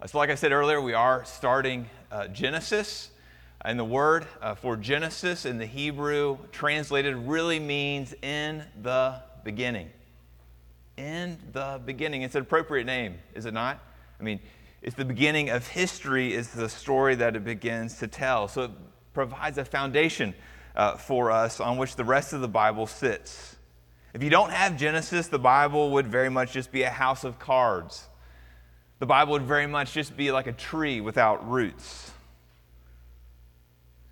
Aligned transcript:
Uh, 0.00 0.06
so, 0.06 0.16
like 0.16 0.30
I 0.30 0.34
said 0.34 0.52
earlier, 0.52 0.80
we 0.80 0.94
are 0.94 1.24
starting 1.26 1.88
uh, 2.10 2.26
Genesis. 2.28 3.10
And 3.62 3.78
the 3.78 3.84
word 3.84 4.26
uh, 4.40 4.54
for 4.54 4.74
Genesis 4.74 5.44
in 5.44 5.58
the 5.58 5.66
Hebrew 5.66 6.38
translated 6.52 7.14
really 7.14 7.60
means 7.60 8.14
in 8.22 8.64
the 8.80 9.20
beginning. 9.44 9.90
In 10.96 11.36
the 11.52 11.82
beginning. 11.84 12.22
It's 12.22 12.34
an 12.34 12.40
appropriate 12.40 12.86
name, 12.86 13.18
is 13.34 13.44
it 13.44 13.52
not? 13.52 13.78
I 14.18 14.22
mean, 14.22 14.40
it's 14.80 14.96
the 14.96 15.04
beginning 15.04 15.50
of 15.50 15.66
history, 15.66 16.32
is 16.32 16.48
the 16.48 16.70
story 16.70 17.14
that 17.16 17.36
it 17.36 17.44
begins 17.44 17.98
to 17.98 18.08
tell. 18.08 18.48
So 18.48 18.62
it 18.62 18.70
provides 19.12 19.58
a 19.58 19.66
foundation 19.66 20.34
uh, 20.76 20.96
for 20.96 21.30
us 21.30 21.60
on 21.60 21.76
which 21.76 21.96
the 21.96 22.04
rest 22.04 22.32
of 22.32 22.40
the 22.40 22.48
Bible 22.48 22.86
sits. 22.86 23.56
If 24.14 24.22
you 24.22 24.30
don't 24.30 24.50
have 24.50 24.78
Genesis, 24.78 25.26
the 25.28 25.38
Bible 25.38 25.90
would 25.90 26.06
very 26.06 26.30
much 26.30 26.52
just 26.52 26.72
be 26.72 26.84
a 26.84 26.90
house 26.90 27.22
of 27.22 27.38
cards. 27.38 28.06
The 29.00 29.06
Bible 29.06 29.32
would 29.32 29.42
very 29.42 29.66
much 29.66 29.94
just 29.94 30.14
be 30.14 30.30
like 30.30 30.46
a 30.46 30.52
tree 30.52 31.00
without 31.00 31.50
roots. 31.50 32.12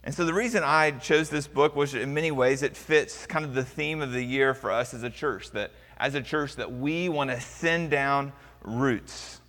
And 0.02 0.14
so 0.14 0.24
the 0.24 0.32
reason 0.32 0.62
I 0.64 0.92
chose 0.92 1.28
this 1.28 1.46
book 1.46 1.76
was 1.76 1.94
in 1.94 2.14
many 2.14 2.30
ways 2.30 2.62
it 2.62 2.74
fits 2.74 3.26
kind 3.26 3.44
of 3.44 3.52
the 3.52 3.64
theme 3.64 4.00
of 4.00 4.12
the 4.12 4.22
year 4.22 4.54
for 4.54 4.72
us 4.72 4.94
as 4.94 5.02
a 5.02 5.10
church 5.10 5.50
that 5.50 5.72
as 5.98 6.14
a 6.14 6.22
church 6.22 6.56
that 6.56 6.72
we 6.72 7.10
want 7.10 7.28
to 7.28 7.38
send 7.38 7.90
down 7.90 8.32
roots. 8.62 9.40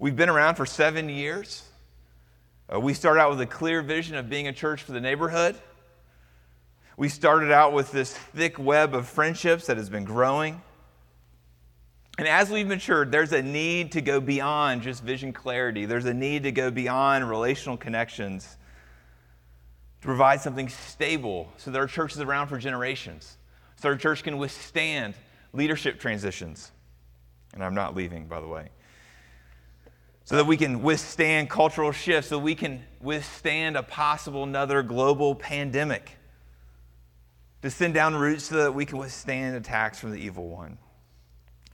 We've 0.00 0.16
been 0.16 0.28
around 0.28 0.56
for 0.56 0.66
7 0.66 1.08
years. 1.08 1.62
Uh, 2.72 2.80
we 2.80 2.92
started 2.92 3.20
out 3.20 3.30
with 3.30 3.40
a 3.40 3.46
clear 3.46 3.82
vision 3.82 4.16
of 4.16 4.28
being 4.28 4.48
a 4.48 4.52
church 4.52 4.82
for 4.82 4.90
the 4.90 5.00
neighborhood. 5.00 5.54
We 6.96 7.08
started 7.08 7.52
out 7.52 7.72
with 7.72 7.92
this 7.92 8.12
thick 8.12 8.58
web 8.58 8.96
of 8.96 9.06
friendships 9.06 9.66
that 9.66 9.76
has 9.76 9.88
been 9.88 10.04
growing. 10.04 10.60
And 12.16 12.28
as 12.28 12.48
we've 12.48 12.66
matured, 12.66 13.10
there's 13.10 13.32
a 13.32 13.42
need 13.42 13.92
to 13.92 14.00
go 14.00 14.20
beyond 14.20 14.82
just 14.82 15.02
vision 15.02 15.32
clarity. 15.32 15.84
There's 15.84 16.04
a 16.04 16.14
need 16.14 16.44
to 16.44 16.52
go 16.52 16.70
beyond 16.70 17.28
relational 17.28 17.76
connections 17.76 18.56
to 20.00 20.06
provide 20.06 20.40
something 20.40 20.68
stable 20.68 21.52
so 21.56 21.70
that 21.70 21.78
our 21.78 21.88
church 21.88 22.12
is 22.12 22.20
around 22.20 22.48
for 22.48 22.58
generations, 22.58 23.36
so 23.76 23.88
our 23.88 23.96
church 23.96 24.22
can 24.22 24.38
withstand 24.38 25.14
leadership 25.52 25.98
transitions. 25.98 26.70
And 27.52 27.64
I'm 27.64 27.74
not 27.74 27.96
leaving, 27.96 28.26
by 28.26 28.40
the 28.40 28.48
way. 28.48 28.68
So 30.24 30.36
that 30.36 30.46
we 30.46 30.56
can 30.56 30.82
withstand 30.82 31.50
cultural 31.50 31.90
shifts, 31.90 32.28
so 32.28 32.38
we 32.38 32.54
can 32.54 32.82
withstand 33.00 33.76
a 33.76 33.82
possible 33.82 34.44
another 34.44 34.82
global 34.82 35.34
pandemic 35.34 36.12
to 37.62 37.70
send 37.70 37.94
down 37.94 38.14
roots 38.14 38.44
so 38.44 38.56
that 38.56 38.74
we 38.74 38.86
can 38.86 38.98
withstand 38.98 39.56
attacks 39.56 39.98
from 39.98 40.12
the 40.12 40.18
evil 40.18 40.48
one. 40.48 40.78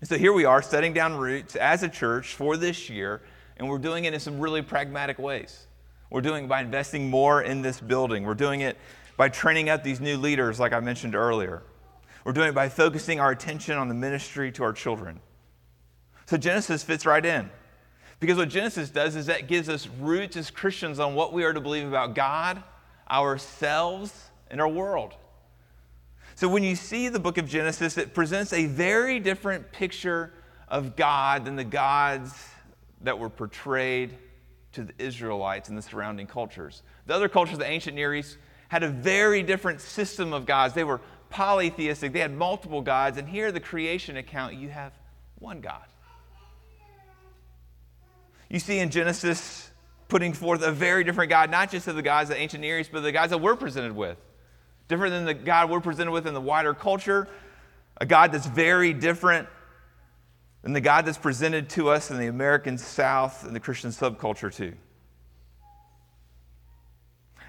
So 0.03 0.17
here 0.17 0.33
we 0.33 0.45
are 0.45 0.63
setting 0.63 0.93
down 0.93 1.17
roots 1.17 1.57
as 1.57 1.83
a 1.83 1.89
church 1.89 2.35
for 2.35 2.57
this 2.57 2.89
year, 2.89 3.21
and 3.59 3.69
we're 3.69 3.79
doing 3.79 4.07
it 4.07 4.15
in 4.15 4.21
some 4.21 4.41
really 4.41 4.63
pragmatic 4.63 5.19
ways. 5.19 5.67
We're 6.09 6.23
doing 6.23 6.45
it 6.45 6.49
by 6.49 6.63
investing 6.63 7.11
more 7.11 7.43
in 7.43 7.63
this 7.63 7.81
building. 7.81 8.25
We're 8.25 8.35
doing 8.35 8.63
it 8.63 8.79
by 9.17 9.29
training 9.29 9.69
up 9.69 9.85
these 9.85 10.01
new 10.01 10.17
leaders, 10.17 10.59
like 10.59 10.73
I 10.73 10.81
mentioned 10.81 11.15
earlier. 11.15 11.63
We're 12.25 12.33
doing 12.33 12.49
it 12.49 12.55
by 12.55 12.69
focusing 12.69 13.21
our 13.21 13.31
attention 13.31 13.77
on 13.77 13.89
the 13.89 13.95
ministry 13.95 14.51
to 14.53 14.65
our 14.65 14.73
children. 14.73 15.21
So 16.27 16.37
Genesis 16.37 16.83
fits 16.83 17.05
right 17.05 17.25
in. 17.25 17.51
Because 18.21 18.37
what 18.37 18.51
Genesis 18.51 18.91
does 18.91 19.17
is 19.17 19.27
that 19.27 19.49
gives 19.49 19.69
us 19.69 19.89
roots 19.99 20.37
as 20.37 20.51
Christians 20.51 20.99
on 20.99 21.15
what 21.15 21.33
we 21.33 21.45
are 21.45 21.53
to 21.53 21.61
believe 21.61 21.87
about 21.87 22.15
God, 22.15 22.63
ourselves, 23.11 24.31
and 24.51 24.61
our 24.61 24.69
world. 24.69 25.15
So 26.41 26.49
when 26.49 26.65
you 26.65 26.75
see 26.75 27.11
the 27.11 27.21
book 27.21 27.37
of 27.37 27.47
Genesis, 27.47 27.99
it 27.99 28.15
presents 28.15 28.55
a 28.55 28.65
very 28.65 29.21
different 29.21 29.73
picture 29.73 30.33
of 30.69 30.97
God 30.97 31.45
than 31.45 31.55
the 31.55 31.65
gods 31.65 32.33
that 33.03 33.19
were 33.19 33.29
portrayed 33.29 34.17
to 34.73 34.85
the 34.85 34.95
Israelites 34.99 35.69
and 35.69 35.77
the 35.77 35.83
surrounding 35.83 36.27
cultures. 36.27 36.83
The 37.05 37.15
other 37.15 37.29
cultures, 37.29 37.59
the 37.59 37.67
ancient 37.67 37.95
Near 37.95 38.15
East, 38.15 38.39
had 38.69 38.83
a 38.83 38.89
very 38.89 39.43
different 39.43 39.83
system 39.83 40.33
of 40.33 40.47
gods. 40.47 40.73
They 40.73 40.83
were 40.83 41.03
polytheistic, 41.29 42.15
they 42.15 42.21
had 42.21 42.33
multiple 42.33 42.81
gods, 42.81 43.19
and 43.19 43.29
here, 43.29 43.53
the 43.53 43.61
creation 43.61 44.17
account, 44.17 44.55
you 44.55 44.71
have 44.71 44.95
one 45.41 45.61
God. 45.61 45.85
You 48.49 48.61
see 48.61 48.79
in 48.79 48.89
Genesis 48.89 49.71
putting 50.09 50.33
forth 50.33 50.63
a 50.63 50.73
very 50.73 51.05
different 51.05 51.29
God, 51.29 51.51
not 51.51 51.71
just 51.71 51.87
of 51.87 51.97
the 51.97 52.03
gods 52.03 52.31
of 52.31 52.37
the 52.37 52.41
ancient 52.41 52.63
Near 52.63 52.81
East, 52.81 52.93
but 52.93 53.03
the 53.03 53.13
gods 53.13 53.29
that 53.29 53.43
we're 53.43 53.57
presented 53.57 53.95
with 53.95 54.17
different 54.91 55.15
than 55.15 55.25
the 55.25 55.33
God 55.33 55.71
we're 55.71 55.81
presented 55.81 56.11
with 56.11 56.27
in 56.27 56.35
the 56.35 56.41
wider 56.41 56.75
culture, 56.75 57.29
a 57.99 58.05
God 58.05 58.33
that's 58.33 58.47
very 58.47 58.93
different 58.93 59.49
than 60.63 60.73
the 60.73 60.81
God 60.81 61.07
that's 61.07 61.17
presented 61.17 61.71
to 61.71 61.89
us 61.89 62.11
in 62.11 62.19
the 62.19 62.27
American 62.27 62.77
South 62.77 63.47
and 63.47 63.55
the 63.55 63.61
Christian 63.61 63.91
subculture, 63.91 64.53
too. 64.53 64.75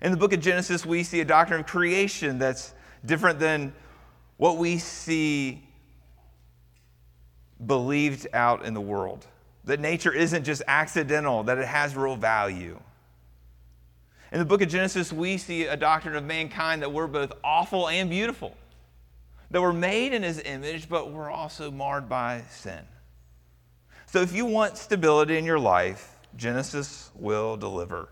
In 0.04 0.12
the 0.12 0.18
book 0.18 0.34
of 0.34 0.40
Genesis, 0.40 0.86
we 0.86 1.04
see 1.04 1.20
a 1.20 1.26
doctrine 1.26 1.62
of 1.62 1.66
creation 1.66 2.38
that's 2.38 2.74
different 3.06 3.40
than 3.40 3.74
what 4.38 4.58
we 4.58 4.78
see 4.78 5.68
believed 7.66 8.28
out 8.34 8.66
in 8.66 8.76
the 8.76 8.82
world. 8.82 9.26
That 9.66 9.80
nature 9.80 10.14
isn't 10.14 10.44
just 10.44 10.62
accidental, 10.68 11.44
that 11.44 11.58
it 11.58 11.68
has 11.68 11.96
real 11.96 12.16
value. 12.16 12.80
In 14.32 14.40
the 14.40 14.46
book 14.46 14.62
of 14.62 14.70
Genesis, 14.70 15.12
we 15.12 15.38
see 15.38 15.66
a 15.66 15.76
doctrine 15.76 16.16
of 16.16 16.24
mankind 16.24 16.82
that 16.82 16.92
we're 16.92 17.08
both 17.08 17.34
awful 17.44 17.90
and 17.90 18.10
beautiful, 18.10 18.56
that 19.50 19.62
we're 19.62 19.74
made 19.74 20.14
in 20.14 20.24
his 20.24 20.40
image, 20.40 20.88
but 20.88 21.12
we're 21.12 21.30
also 21.30 21.70
marred 21.70 22.08
by 22.08 22.44
sin. 22.50 22.80
So 24.06 24.22
if 24.22 24.34
you 24.34 24.46
want 24.46 24.78
stability 24.78 25.38
in 25.38 25.44
your 25.44 25.60
life, 25.60 26.18
Genesis 26.38 27.12
will 27.16 27.58
deliver. 27.58 28.10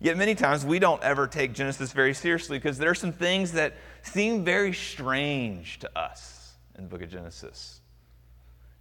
Yet 0.00 0.16
many 0.16 0.34
times 0.34 0.64
we 0.64 0.78
don't 0.78 1.02
ever 1.02 1.26
take 1.26 1.52
Genesis 1.52 1.92
very 1.92 2.14
seriously 2.14 2.58
because 2.58 2.78
there 2.78 2.90
are 2.90 2.94
some 2.94 3.12
things 3.12 3.52
that 3.52 3.74
seem 4.02 4.44
very 4.44 4.72
strange 4.72 5.78
to 5.80 5.98
us 5.98 6.52
in 6.76 6.84
the 6.84 6.88
book 6.88 7.02
of 7.02 7.10
Genesis. 7.10 7.80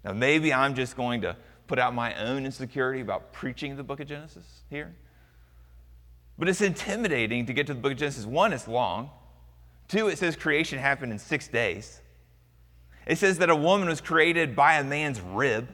Now, 0.06 0.14
maybe 0.14 0.54
I'm 0.54 0.76
just 0.76 0.96
going 0.96 1.22
to 1.22 1.36
put 1.66 1.80
out 1.80 1.94
my 1.94 2.14
own 2.24 2.46
insecurity 2.46 3.02
about 3.02 3.34
preaching 3.34 3.76
the 3.76 3.84
book 3.84 4.00
of 4.00 4.08
Genesis 4.08 4.46
here. 4.70 4.96
But 6.38 6.50
it's 6.50 6.62
intimidating 6.62 7.46
to 7.48 7.54
get 7.54 7.68
to 7.68 7.74
the 7.74 7.80
book 7.80 7.94
of 7.94 7.98
Genesis. 7.98 8.26
One, 8.26 8.54
it's 8.54 8.68
long. 8.68 9.10
Two, 9.88 10.08
it 10.08 10.18
says 10.18 10.36
creation 10.36 10.78
happened 10.78 11.12
in 11.12 11.20
six 11.20 11.48
days. 11.48 12.02
It 13.06 13.18
says 13.18 13.38
that 13.40 13.50
a 13.50 13.56
woman 13.56 13.88
was 13.88 14.02
created 14.02 14.56
by 14.56 14.76
a 14.76 14.84
man's 14.84 15.20
rib. 15.22 15.70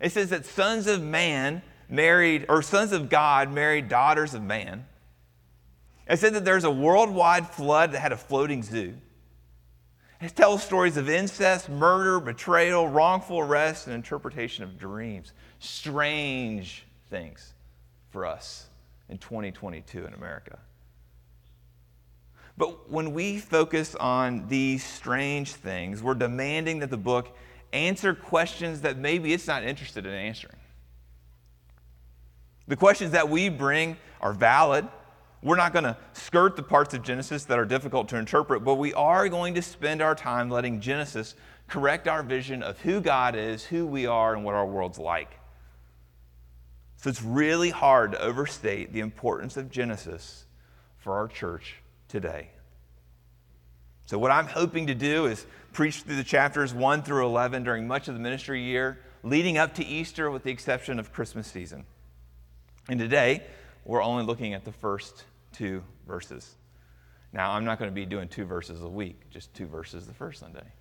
It 0.00 0.10
says 0.10 0.30
that 0.30 0.46
sons 0.46 0.86
of 0.86 1.02
man 1.02 1.62
married, 1.88 2.46
or 2.48 2.62
sons 2.62 2.92
of 2.92 3.08
God 3.08 3.52
married 3.52 3.88
daughters 3.88 4.34
of 4.34 4.42
man. 4.42 4.86
It 6.08 6.18
said 6.18 6.34
that 6.34 6.44
there's 6.44 6.64
a 6.64 6.70
worldwide 6.70 7.48
flood 7.48 7.92
that 7.92 8.00
had 8.00 8.12
a 8.12 8.16
floating 8.16 8.62
zoo. 8.62 8.94
It 10.20 10.34
tells 10.34 10.62
stories 10.62 10.96
of 10.96 11.08
incest, 11.08 11.68
murder, 11.68 12.18
betrayal, 12.18 12.88
wrongful 12.88 13.38
arrest, 13.40 13.86
and 13.86 13.94
interpretation 13.94 14.64
of 14.64 14.78
dreams. 14.78 15.32
Strange 15.58 16.86
things 17.10 17.52
for 18.10 18.24
us 18.26 18.66
in 19.08 19.18
2022 19.18 20.06
in 20.06 20.14
America. 20.14 20.58
But 22.56 22.90
when 22.90 23.12
we 23.12 23.38
focus 23.38 23.94
on 23.96 24.46
these 24.48 24.84
strange 24.84 25.54
things, 25.54 26.02
we're 26.02 26.14
demanding 26.14 26.78
that 26.80 26.90
the 26.90 26.96
book 26.96 27.36
answer 27.72 28.14
questions 28.14 28.82
that 28.82 28.96
maybe 28.96 29.32
it's 29.32 29.46
not 29.46 29.64
interested 29.64 30.06
in 30.06 30.12
answering. 30.12 30.56
The 32.68 32.76
questions 32.76 33.10
that 33.10 33.28
we 33.28 33.48
bring 33.48 33.96
are 34.20 34.32
valid. 34.32 34.86
We're 35.42 35.56
not 35.56 35.72
going 35.72 35.84
to 35.84 35.96
skirt 36.12 36.56
the 36.56 36.62
parts 36.62 36.94
of 36.94 37.02
Genesis 37.02 37.44
that 37.44 37.58
are 37.58 37.66
difficult 37.66 38.08
to 38.10 38.16
interpret, 38.16 38.64
but 38.64 38.76
we 38.76 38.94
are 38.94 39.28
going 39.28 39.54
to 39.54 39.62
spend 39.62 40.00
our 40.00 40.14
time 40.14 40.48
letting 40.48 40.80
Genesis 40.80 41.34
correct 41.66 42.08
our 42.08 42.22
vision 42.22 42.62
of 42.62 42.80
who 42.80 43.00
God 43.00 43.34
is, 43.36 43.64
who 43.64 43.84
we 43.84 44.06
are, 44.06 44.34
and 44.34 44.44
what 44.44 44.54
our 44.54 44.64
world's 44.64 44.98
like. 44.98 45.38
So 47.04 47.10
it's 47.10 47.22
really 47.22 47.68
hard 47.68 48.12
to 48.12 48.18
overstate 48.22 48.94
the 48.94 49.00
importance 49.00 49.58
of 49.58 49.70
Genesis 49.70 50.46
for 50.96 51.16
our 51.18 51.28
church 51.28 51.82
today. 52.08 52.48
So, 54.06 54.16
what 54.16 54.30
I'm 54.30 54.46
hoping 54.46 54.86
to 54.86 54.94
do 54.94 55.26
is 55.26 55.44
preach 55.74 56.00
through 56.00 56.16
the 56.16 56.24
chapters 56.24 56.72
1 56.72 57.02
through 57.02 57.26
11 57.26 57.62
during 57.62 57.86
much 57.86 58.08
of 58.08 58.14
the 58.14 58.20
ministry 58.20 58.62
year, 58.62 59.00
leading 59.22 59.58
up 59.58 59.74
to 59.74 59.84
Easter, 59.84 60.30
with 60.30 60.44
the 60.44 60.50
exception 60.50 60.98
of 60.98 61.12
Christmas 61.12 61.46
season. 61.46 61.84
And 62.88 62.98
today, 62.98 63.42
we're 63.84 64.02
only 64.02 64.24
looking 64.24 64.54
at 64.54 64.64
the 64.64 64.72
first 64.72 65.24
two 65.52 65.84
verses. 66.08 66.54
Now, 67.34 67.50
I'm 67.50 67.66
not 67.66 67.78
going 67.78 67.90
to 67.90 67.94
be 67.94 68.06
doing 68.06 68.28
two 68.28 68.46
verses 68.46 68.80
a 68.80 68.88
week, 68.88 69.28
just 69.28 69.52
two 69.52 69.66
verses 69.66 70.06
the 70.06 70.14
first 70.14 70.40
Sunday. 70.40 70.72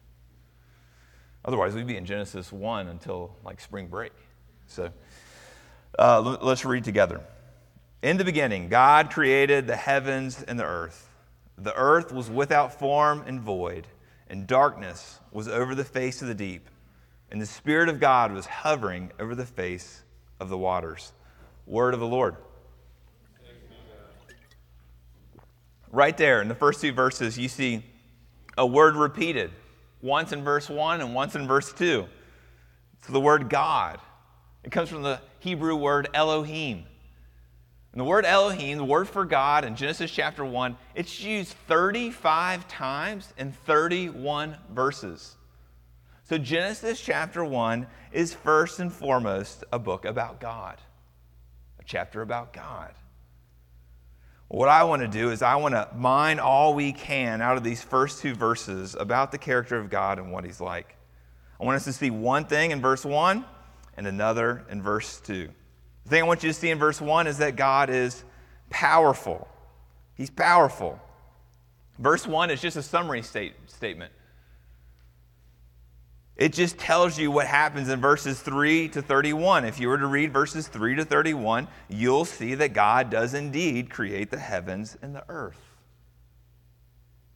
Otherwise, 1.44 1.74
we'd 1.74 1.86
be 1.86 1.98
in 1.98 2.06
Genesis 2.06 2.50
1 2.50 2.88
until 2.88 3.36
like 3.44 3.60
spring 3.60 3.88
break. 3.88 4.14
So, 4.68 4.90
uh, 6.00 6.38
let's 6.42 6.66
read 6.66 6.84
together. 6.84 7.22
In 8.02 8.18
the 8.18 8.26
beginning, 8.26 8.70
God 8.70 9.12
created 9.12 9.68
the 9.68 9.76
heavens 9.76 10.44
and 10.44 10.60
the 10.60 10.66
earth. 10.66 11.10
The 11.58 11.74
earth 11.76 12.12
was 12.12 12.30
without 12.30 12.78
form 12.80 13.24
and 13.26 13.40
void, 13.40 13.88
and 14.28 14.48
darkness 14.48 15.20
was 15.32 15.48
over 15.48 15.76
the 15.76 15.86
face 15.86 16.22
of 16.22 16.28
the 16.28 16.36
deep, 16.36 16.68
and 17.32 17.42
the 17.42 17.46
Spirit 17.46 17.90
of 17.90 18.00
God 18.00 18.34
was 18.34 18.46
hovering 18.46 19.12
over 19.20 19.36
the 19.36 19.46
face 19.46 20.04
of 20.40 20.50
the 20.50 20.58
waters. 20.58 21.14
Word 21.66 21.94
of 21.94 22.00
the 22.00 22.08
Lord. 22.08 22.36
Right 25.92 26.18
there 26.18 26.42
in 26.42 26.48
the 26.48 26.56
first 26.56 26.82
two 26.82 26.92
verses, 26.92 27.38
you 27.38 27.48
see 27.48 27.86
a 28.58 28.66
word 28.66 28.96
repeated 28.96 29.52
once 30.02 30.32
in 30.32 30.44
verse 30.44 30.70
1 30.70 31.02
and 31.02 31.14
once 31.14 31.36
in 31.36 31.48
verse 31.48 31.72
2. 31.72 32.06
It's 32.98 33.08
the 33.08 33.20
word 33.20 33.50
God. 33.50 34.00
It 34.64 34.72
comes 34.72 34.90
from 34.90 35.04
the 35.04 35.20
Hebrew 35.40 35.76
word 35.76 36.10
Elohim. 36.14 36.86
And 37.92 38.00
the 38.00 38.06
word 38.06 38.26
Elohim, 38.26 38.78
the 38.78 38.86
word 38.86 39.08
for 39.08 39.24
God 39.24 39.66
in 39.66 39.76
Genesis 39.76 40.10
chapter 40.10 40.44
1, 40.44 40.76
it's 40.96 41.22
used 41.22 41.54
35 41.68 42.68
times 42.68 43.32
in 43.38 43.52
31 43.52 44.58
verses. 44.72 45.36
So 46.24 46.38
Genesis 46.38 47.00
chapter 47.00 47.46
1 47.46 47.86
is 48.12 48.34
first 48.34 48.80
and 48.80 48.92
foremost 48.92 49.64
a 49.72 49.78
book 49.78 50.06
about 50.06 50.40
God, 50.40 50.78
a 51.80 51.84
chapter 51.84 52.22
about 52.22 52.52
God. 52.54 52.94
What 54.48 54.70
I 54.70 54.84
want 54.86 55.02
to 55.02 55.08
do 55.08 55.32
is 55.32 55.42
I 55.42 55.56
want 55.58 55.74
to 55.74 55.88
mine 55.96 56.40
all 56.40 56.74
we 56.74 56.94
can 56.94 57.42
out 57.42 57.58
of 57.58 57.64
these 57.64 57.82
first 57.82 58.22
two 58.22 58.34
verses 58.34 58.96
about 59.00 59.32
the 59.32 59.38
character 59.38 59.78
of 59.78 59.90
God 59.90 60.18
and 60.18 60.32
what 60.32 60.46
he's 60.46 60.62
like. 60.62 60.96
I 61.60 61.66
want 61.66 61.76
us 61.76 61.86
to 61.86 61.94
see 61.94 62.10
one 62.10 62.46
thing 62.46 62.72
in 62.72 62.82
verse 62.82 63.06
1 63.06 63.46
and 63.98 64.08
another 64.08 64.64
in 64.70 64.82
verse 64.82 65.20
2. 65.22 65.50
The 66.04 66.10
thing 66.10 66.24
I 66.24 66.26
want 66.26 66.44
you 66.44 66.50
to 66.50 66.54
see 66.54 66.70
in 66.70 66.80
verse 66.80 67.00
1 67.00 67.28
is 67.28 67.38
that 67.38 67.56
God 67.56 67.90
is 67.90 68.24
powerful. 68.70 69.48
He's 70.16 70.30
powerful. 70.30 71.00
Verse 72.00 72.28
1 72.28 72.50
is 72.50 72.62
just 72.62 72.78
a 72.78 72.84
summary 72.84 73.22
state, 73.22 73.54
statement. 73.68 74.12
It 76.36 76.52
just 76.52 76.80
tells 76.80 77.20
you 77.20 77.30
what 77.30 77.46
happens 77.46 77.90
in 77.90 78.02
verses 78.02 78.42
3 78.42 78.90
to 78.90 79.02
31. 79.02 79.66
If 79.66 79.80
you 79.80 79.88
were 79.88 80.00
to 80.00 80.08
read 80.08 80.34
verses 80.34 80.68
3 80.68 80.96
to 80.96 81.06
31, 81.06 81.68
you'll 81.90 82.26
see 82.26 82.56
that 82.56 82.74
God 82.74 83.12
does 83.12 83.36
indeed 83.36 83.92
create 83.92 84.32
the 84.32 84.40
heavens 84.40 84.98
and 85.02 85.16
the 85.16 85.24
earth. 85.30 85.73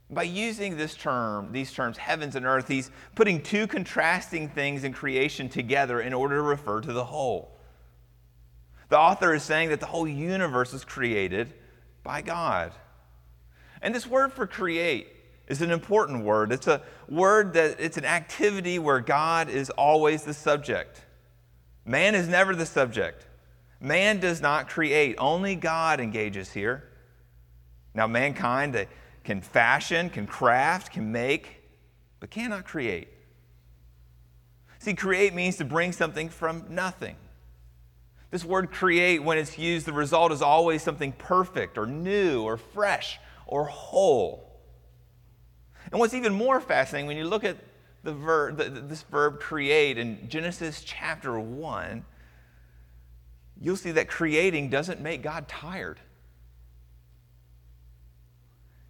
By 0.09 0.24
using 0.24 0.77
this 0.77 0.95
term, 0.95 1.51
these 1.51 1.71
terms, 1.74 1.98
heavens 1.98 2.36
and 2.36 2.45
earth, 2.45 2.68
he's 2.68 2.92
putting 3.15 3.42
two 3.42 3.68
contrasting 3.68 4.48
things 4.48 4.83
in 4.83 4.94
creation 4.94 5.50
together 5.50 6.00
in 6.00 6.13
order 6.13 6.36
to 6.36 6.42
refer 6.42 6.80
to 6.81 6.94
the 6.94 7.04
whole. 7.04 7.57
The 8.89 8.98
author 8.98 9.33
is 9.33 9.44
saying 9.44 9.69
that 9.69 9.81
the 9.81 9.86
whole 9.86 10.07
universe 10.07 10.71
was 10.71 10.86
created 10.86 11.54
by 12.04 12.21
God. 12.21 12.71
And 13.81 13.94
this 13.94 14.07
word 14.07 14.31
for 14.31 14.48
create 14.48 15.09
is 15.48 15.62
an 15.62 15.71
important 15.71 16.24
word. 16.24 16.54
It's 16.54 16.68
a 16.68 16.81
word 17.09 17.54
that 17.54 17.80
it's 17.80 17.98
an 17.98 18.06
activity 18.06 18.80
where 18.80 19.01
God 19.01 19.50
is 19.50 19.69
always 19.71 20.24
the 20.24 20.33
subject. 20.33 21.01
Man 21.86 22.15
is 22.15 22.27
never 22.27 22.56
the 22.56 22.65
subject. 22.65 23.25
Man 23.80 24.19
does 24.19 24.42
not 24.42 24.69
create, 24.69 25.15
only 25.19 25.56
God 25.56 26.00
engages 26.00 26.51
here. 26.51 26.83
Now, 27.94 28.07
mankind 28.07 28.74
they 28.74 28.88
can 29.28 29.42
fashion, 29.42 30.10
can 30.10 30.26
craft, 30.26 30.94
can 30.94 31.12
make, 31.12 31.62
but 32.22 32.30
cannot 32.30 32.64
create. 32.64 33.10
See, 34.80 34.94
create 34.94 35.36
means 35.36 35.58
to 35.58 35.66
bring 35.66 35.92
something 35.92 36.30
from 36.30 36.64
nothing. 36.70 37.18
This 38.32 38.46
word 38.46 38.72
create, 38.72 39.22
when 39.22 39.38
it's 39.38 39.58
used, 39.58 39.86
the 39.86 39.92
result 39.92 40.32
is 40.32 40.42
always 40.42 40.82
something 40.82 41.12
perfect 41.12 41.78
or 41.78 41.86
new 41.86 42.42
or 42.44 42.56
fresh 42.56 43.20
or 43.46 43.66
whole. 43.66 44.62
And 45.92 46.00
what's 46.00 46.14
even 46.14 46.34
more 46.34 46.62
fascinating, 46.62 47.08
when 47.08 47.18
you 47.18 47.26
look 47.26 47.44
at 47.44 47.58
the 48.04 48.14
verb, 48.14 48.56
the, 48.56 48.70
this 48.70 49.02
verb 49.02 49.42
create 49.42 49.98
in 49.98 50.30
Genesis 50.30 50.82
chapter 50.86 51.38
1, 51.38 52.06
you'll 53.60 53.76
see 53.76 53.92
that 53.92 54.08
creating 54.08 54.70
doesn't 54.70 55.02
make 55.02 55.22
God 55.22 55.50
tired. 55.50 56.00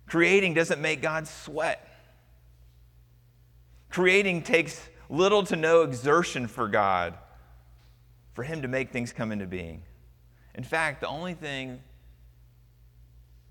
Creating 0.08 0.54
doesn't 0.54 0.82
make 0.82 1.02
God 1.02 1.28
sweat. 1.28 1.86
Creating 3.90 4.42
takes 4.42 4.90
little 5.10 5.44
to 5.44 5.56
no 5.56 5.84
exertion 5.84 6.48
for 6.48 6.68
God 6.68 7.14
for 8.34 8.44
Him 8.44 8.62
to 8.62 8.68
make 8.68 8.92
things 8.92 9.12
come 9.12 9.32
into 9.32 9.48
being. 9.48 9.84
In 10.56 10.64
fact, 10.64 11.02
the 11.02 11.08
only 11.08 11.34
thing 11.34 11.80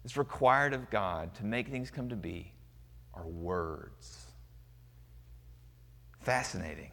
that's 0.03 0.17
required 0.17 0.73
of 0.73 0.91
God 0.91 1.35
to 1.37 1.45
make 1.45 1.69
things 1.69 1.91
come 1.91 2.09
to 2.09 2.17
be 2.17 2.53
are 3.15 3.27
words. 3.27 4.27
Fascinating. 6.21 6.91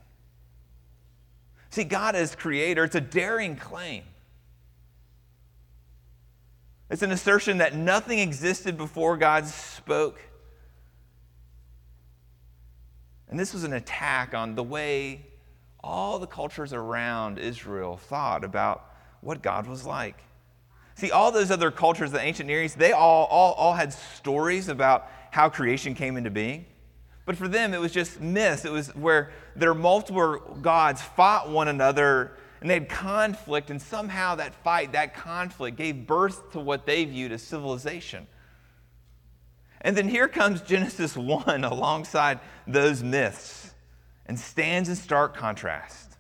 See, 1.70 1.84
God 1.84 2.16
as 2.16 2.36
creator, 2.36 2.84
it's 2.84 2.96
a 2.96 3.02
daring 3.02 3.56
claim. 3.56 4.04
It's 6.94 7.02
an 7.02 7.12
assertion 7.12 7.58
that 7.58 7.74
nothing 7.74 8.20
existed 8.20 8.78
before 8.78 9.18
God 9.18 9.48
spoke. 9.48 10.22
And 13.28 13.40
this 13.40 13.52
was 13.52 13.64
an 13.64 13.74
attack 13.74 14.36
on 14.36 14.54
the 14.54 14.62
way 14.62 15.26
all 15.84 16.20
the 16.20 16.28
cultures 16.28 16.72
around 16.72 17.40
Israel 17.40 17.98
thought 17.98 18.44
about 18.44 18.94
what 19.22 19.42
God 19.42 19.66
was 19.66 19.88
like. 19.88 20.22
See, 20.94 21.10
all 21.10 21.32
those 21.32 21.50
other 21.50 21.72
cultures, 21.72 22.12
the 22.12 22.22
ancient 22.22 22.46
Near 22.46 22.62
East, 22.62 22.78
they 22.78 22.92
all, 22.92 23.26
all, 23.26 23.54
all 23.54 23.74
had 23.74 23.92
stories 23.92 24.68
about 24.68 25.10
how 25.32 25.50
creation 25.50 25.96
came 25.96 26.16
into 26.16 26.30
being. 26.30 26.64
But 27.26 27.38
for 27.38 27.48
them, 27.48 27.74
it 27.74 27.82
was 27.82 27.92
just 27.92 28.22
myths. 28.22 28.66
It 28.66 28.72
was 28.72 28.90
where 28.96 29.32
their 29.56 29.74
multiple 29.74 30.60
gods 30.62 31.02
fought 31.02 31.50
one 31.50 31.70
another 31.70 32.38
and 32.64 32.70
they 32.70 32.76
had 32.76 32.88
conflict, 32.88 33.70
and 33.70 33.82
somehow 33.82 34.36
that 34.36 34.56
fight, 34.64 34.94
that 34.94 35.14
conflict, 35.14 35.76
gave 35.76 36.08
birth 36.08 36.54
to 36.54 36.62
what 36.62 36.86
they 36.86 37.04
viewed 37.04 37.34
as 37.34 37.44
civilization. 37.44 38.26
And 39.82 39.98
then 39.98 40.08
here 40.08 40.30
comes 40.30 40.62
Genesis 40.62 41.18
1 41.18 41.66
alongside 41.66 42.40
those 42.66 43.04
myths 43.04 43.74
and 44.28 44.40
stands 44.40 44.88
in 44.88 44.96
stark 44.96 45.36
contrast. 45.36 46.16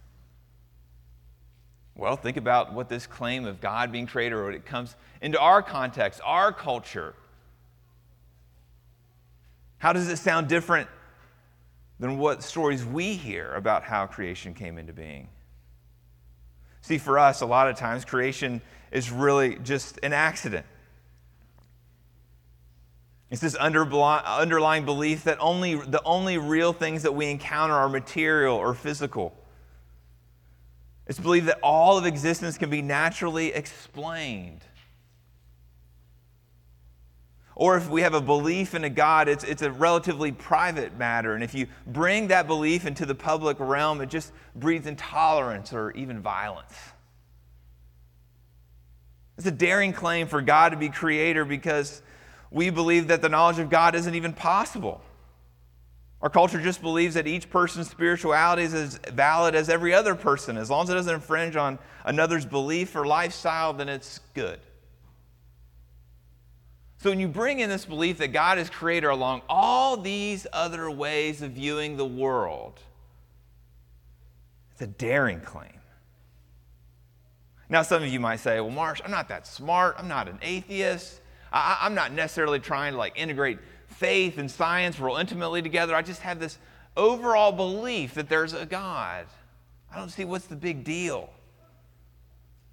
Well, 1.95 2.17
think 2.17 2.35
about 2.35 2.73
what 2.73 2.89
this 2.89 3.07
claim 3.07 3.45
of 3.45 3.61
God 3.61 3.93
being 3.93 4.05
creator, 4.05 4.43
when 4.43 4.53
it 4.53 4.65
comes 4.65 4.97
into 5.21 5.39
our 5.39 5.61
context, 5.61 6.19
our 6.25 6.51
culture. 6.51 7.13
How 9.77 9.93
does 9.93 10.09
it 10.09 10.17
sound 10.17 10.49
different 10.49 10.89
than 12.01 12.17
what 12.17 12.43
stories 12.43 12.83
we 12.83 13.13
hear 13.13 13.53
about 13.53 13.83
how 13.83 14.07
creation 14.07 14.53
came 14.53 14.77
into 14.77 14.91
being? 14.91 15.29
See, 16.83 16.97
for 16.97 17.17
us, 17.17 17.39
a 17.39 17.45
lot 17.45 17.69
of 17.69 17.77
times 17.77 18.03
creation 18.03 18.61
is 18.91 19.09
really 19.09 19.55
just 19.55 19.99
an 20.03 20.11
accident. 20.11 20.65
It's 23.31 23.39
this 23.41 23.55
underlying 23.55 24.83
belief 24.83 25.23
that 25.23 25.37
only, 25.39 25.75
the 25.75 26.03
only 26.03 26.37
real 26.37 26.73
things 26.73 27.03
that 27.03 27.15
we 27.15 27.27
encounter 27.27 27.73
are 27.73 27.87
material 27.87 28.57
or 28.57 28.73
physical. 28.73 29.33
It's 31.07 31.19
believed 31.19 31.47
that 31.47 31.59
all 31.63 31.97
of 31.97 32.05
existence 32.05 32.57
can 32.57 32.69
be 32.69 32.81
naturally 32.81 33.53
explained. 33.53 34.65
Or 37.55 37.77
if 37.77 37.89
we 37.89 38.01
have 38.01 38.13
a 38.13 38.21
belief 38.21 38.73
in 38.73 38.83
a 38.83 38.89
God, 38.89 39.27
it's, 39.27 39.43
it's 39.43 39.61
a 39.61 39.71
relatively 39.71 40.31
private 40.31 40.97
matter. 40.97 41.35
And 41.35 41.43
if 41.43 41.53
you 41.53 41.67
bring 41.85 42.27
that 42.27 42.47
belief 42.47 42.87
into 42.87 43.05
the 43.05 43.15
public 43.15 43.57
realm, 43.59 44.01
it 44.01 44.09
just 44.09 44.31
breeds 44.55 44.87
intolerance 44.87 45.71
or 45.71 45.91
even 45.91 46.19
violence. 46.19 46.73
It's 49.37 49.47
a 49.47 49.51
daring 49.51 49.93
claim 49.93 50.27
for 50.27 50.41
God 50.41 50.69
to 50.69 50.77
be 50.77 50.89
creator 50.89 51.45
because 51.45 52.01
we 52.51 52.69
believe 52.69 53.07
that 53.07 53.21
the 53.21 53.29
knowledge 53.29 53.59
of 53.59 53.69
God 53.69 53.95
isn't 53.95 54.15
even 54.15 54.33
possible. 54.33 55.01
Our 56.21 56.29
culture 56.29 56.61
just 56.61 56.81
believes 56.81 57.15
that 57.15 57.27
each 57.27 57.49
person's 57.49 57.89
spirituality 57.89 58.63
is 58.63 58.73
as 58.73 58.99
valid 59.11 59.55
as 59.55 59.69
every 59.69 59.93
other 59.93 60.15
person. 60.15 60.57
As 60.57 60.69
long 60.69 60.83
as 60.83 60.89
it 60.89 60.93
doesn't 60.93 61.15
infringe 61.15 61.55
on 61.55 61.77
another's 62.05 62.45
belief 62.45 62.95
or 62.95 63.05
lifestyle, 63.05 63.73
then 63.73 63.89
it's 63.89 64.19
good. 64.33 64.59
So 67.03 67.09
when 67.09 67.19
you 67.19 67.27
bring 67.27 67.59
in 67.59 67.69
this 67.69 67.83
belief 67.83 68.19
that 68.19 68.29
God 68.29 68.57
is 68.57 68.69
creator 68.69 69.09
along 69.09 69.41
all 69.49 69.97
these 69.97 70.47
other 70.53 70.89
ways 70.89 71.41
of 71.41 71.51
viewing 71.51 71.97
the 71.97 72.05
world, 72.05 72.79
it's 74.71 74.81
a 74.83 74.87
daring 74.87 75.41
claim. 75.41 75.81
Now, 77.67 77.81
some 77.81 78.03
of 78.03 78.07
you 78.07 78.21
might 78.21 78.37
say, 78.37 78.61
well, 78.61 78.69
Marsh, 78.69 79.01
I'm 79.03 79.11
not 79.11 79.27
that 79.27 79.45
smart. 79.45 79.95
I'm 79.97 80.07
not 80.07 80.29
an 80.29 80.39
atheist. 80.41 81.19
I, 81.51 81.79
am 81.81 81.93
not 81.93 82.13
necessarily 82.13 82.59
trying 82.59 82.93
to 82.93 82.97
like 82.97 83.17
integrate 83.17 83.59
faith 83.87 84.37
and 84.37 84.49
science 84.49 84.97
real 84.97 85.17
intimately 85.17 85.61
together. 85.61 85.93
I 85.93 86.03
just 86.03 86.21
have 86.21 86.39
this 86.39 86.57
overall 86.95 87.51
belief 87.51 88.13
that 88.13 88.29
there's 88.29 88.53
a 88.53 88.65
God. 88.65 89.25
I 89.91 89.97
don't 89.97 90.07
see 90.07 90.23
what's 90.23 90.47
the 90.47 90.55
big 90.55 90.85
deal. 90.85 91.29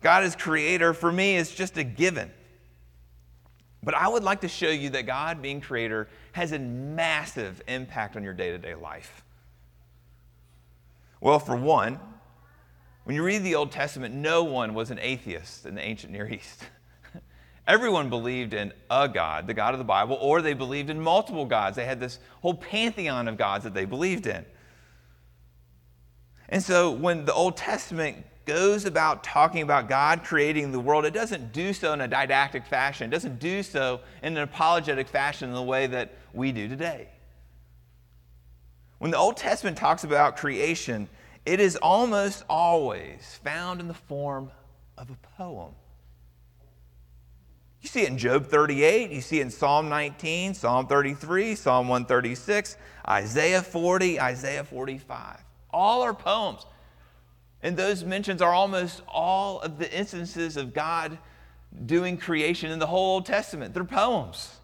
God 0.01 0.23
is 0.23 0.37
creator 0.37 0.95
for 0.95 1.11
me 1.11 1.37
it's 1.37 1.53
just 1.53 1.77
a 1.79 1.83
given. 1.83 2.31
But 3.83 3.95
I 3.95 4.09
would 4.09 4.23
like 4.23 4.43
to 4.43 4.49
show 4.49 4.69
you 4.69 4.91
that 4.91 5.07
God 5.07 5.41
being 5.41 5.61
creator 5.61 6.09
has 6.33 6.53
a 6.53 6.59
massive 6.59 7.63
impact 7.67 8.17
on 8.17 8.23
your 8.23 8.35
day 8.35 8.51
to 8.51 8.59
day 8.59 8.75
life. 8.75 9.25
Well, 11.21 11.39
for 11.39 11.57
one, 11.57 12.01
When 13.05 13.17
you 13.17 13.25
read 13.25 13.43
the 13.43 13.55
Old 13.55 13.73
Testament, 13.73 14.15
no 14.15 14.45
one 14.45 14.75
was 14.75 14.91
an 14.91 14.99
atheist 15.01 15.67
in 15.67 15.75
the 15.75 15.81
ancient 15.81 16.13
Near 16.13 16.29
East. 16.29 16.63
Everyone 17.67 18.09
believed 18.11 18.55
in 18.55 18.73
a 18.91 19.09
God, 19.09 19.47
the 19.47 19.55
God 19.55 19.75
of 19.75 19.79
the 19.79 19.85
Bible, 19.85 20.17
or 20.21 20.43
they 20.43 20.55
believed 20.55 20.91
in 20.91 21.01
multiple 21.01 21.47
gods. 21.47 21.77
They 21.77 21.87
had 21.87 21.99
this 21.99 22.19
whole 22.41 22.55
pantheon 22.55 23.27
of 23.27 23.37
gods 23.37 23.65
that 23.65 23.75
they 23.75 23.85
believed 23.85 24.27
in. 24.27 24.45
And 26.49 26.63
so 26.63 26.91
when 26.91 27.25
the 27.25 27.33
Old 27.33 27.57
Testament 27.57 28.25
goes 28.51 28.85
about 28.85 29.23
talking 29.23 29.63
about 29.63 29.89
God 29.89 30.25
creating 30.25 30.73
the 30.73 30.81
world, 30.81 31.05
it 31.05 31.15
doesn't 31.15 31.53
do 31.53 31.73
so 31.73 31.93
in 31.93 32.01
a 32.01 32.09
didactic 32.09 32.67
fashion. 32.67 33.07
It 33.07 33.11
doesn't 33.13 33.39
do 33.39 33.63
so 33.63 34.01
in 34.25 34.37
an 34.37 34.43
apologetic 34.43 35.07
fashion 35.07 35.51
in 35.51 35.55
the 35.55 35.63
way 35.63 35.87
that 35.87 36.13
we 36.35 36.51
do 36.51 36.67
today. 36.67 37.07
When 38.99 39.13
the 39.13 39.17
Old 39.17 39.37
Testament 39.37 39.77
talks 39.77 40.03
about 40.03 40.37
creation, 40.37 41.09
it 41.47 41.61
is 41.61 41.77
almost 41.77 42.43
always 42.49 43.39
found 43.45 43.79
in 43.79 43.87
the 43.87 43.95
form 43.95 44.51
of 44.99 45.11
a 45.11 45.17
poem. 45.37 45.73
You 47.83 47.89
see 47.89 48.03
it 48.03 48.09
in 48.09 48.19
Job 48.19 48.47
38, 48.47 49.13
you 49.13 49.21
see 49.21 49.39
it 49.39 49.43
in 49.43 49.51
Psalm 49.51 49.89
19, 49.89 50.55
Psalm 50.55 50.89
33, 50.89 51.55
Psalm 51.55 51.87
136, 51.87 52.77
Isaiah 53.09 53.63
40, 53.63 54.21
Isaiah 54.21 54.65
45. 54.65 55.39
All 55.71 56.03
are 56.03 56.13
poems. 56.13 56.67
And 57.63 57.77
those 57.77 58.05
mentions 58.05 58.41
are 58.41 58.53
almost 58.53 59.03
all 59.07 59.61
of 59.61 59.79
the 59.79 59.93
instances 59.93 60.57
of 60.57 60.73
God 60.73 61.19
doing 61.87 62.17
creation 62.17 62.71
in 62.71 62.79
the 62.79 62.87
whole 62.87 63.15
Old 63.15 63.27
Testament. 63.27 63.75
They're 63.75 63.85
poems. 63.85 64.57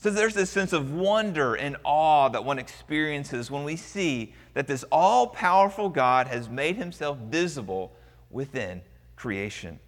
So 0.00 0.10
there's 0.10 0.34
this 0.34 0.50
sense 0.50 0.72
of 0.72 0.92
wonder 0.92 1.54
and 1.54 1.76
awe 1.82 2.28
that 2.28 2.44
one 2.44 2.58
experiences 2.58 3.50
when 3.50 3.64
we 3.64 3.74
see 3.74 4.32
that 4.54 4.68
this 4.68 4.84
all 4.92 5.26
powerful 5.26 5.88
God 5.88 6.28
has 6.28 6.48
made 6.48 6.76
himself 6.76 7.18
visible 7.18 7.92
within 8.30 8.82
creation. 9.16 9.80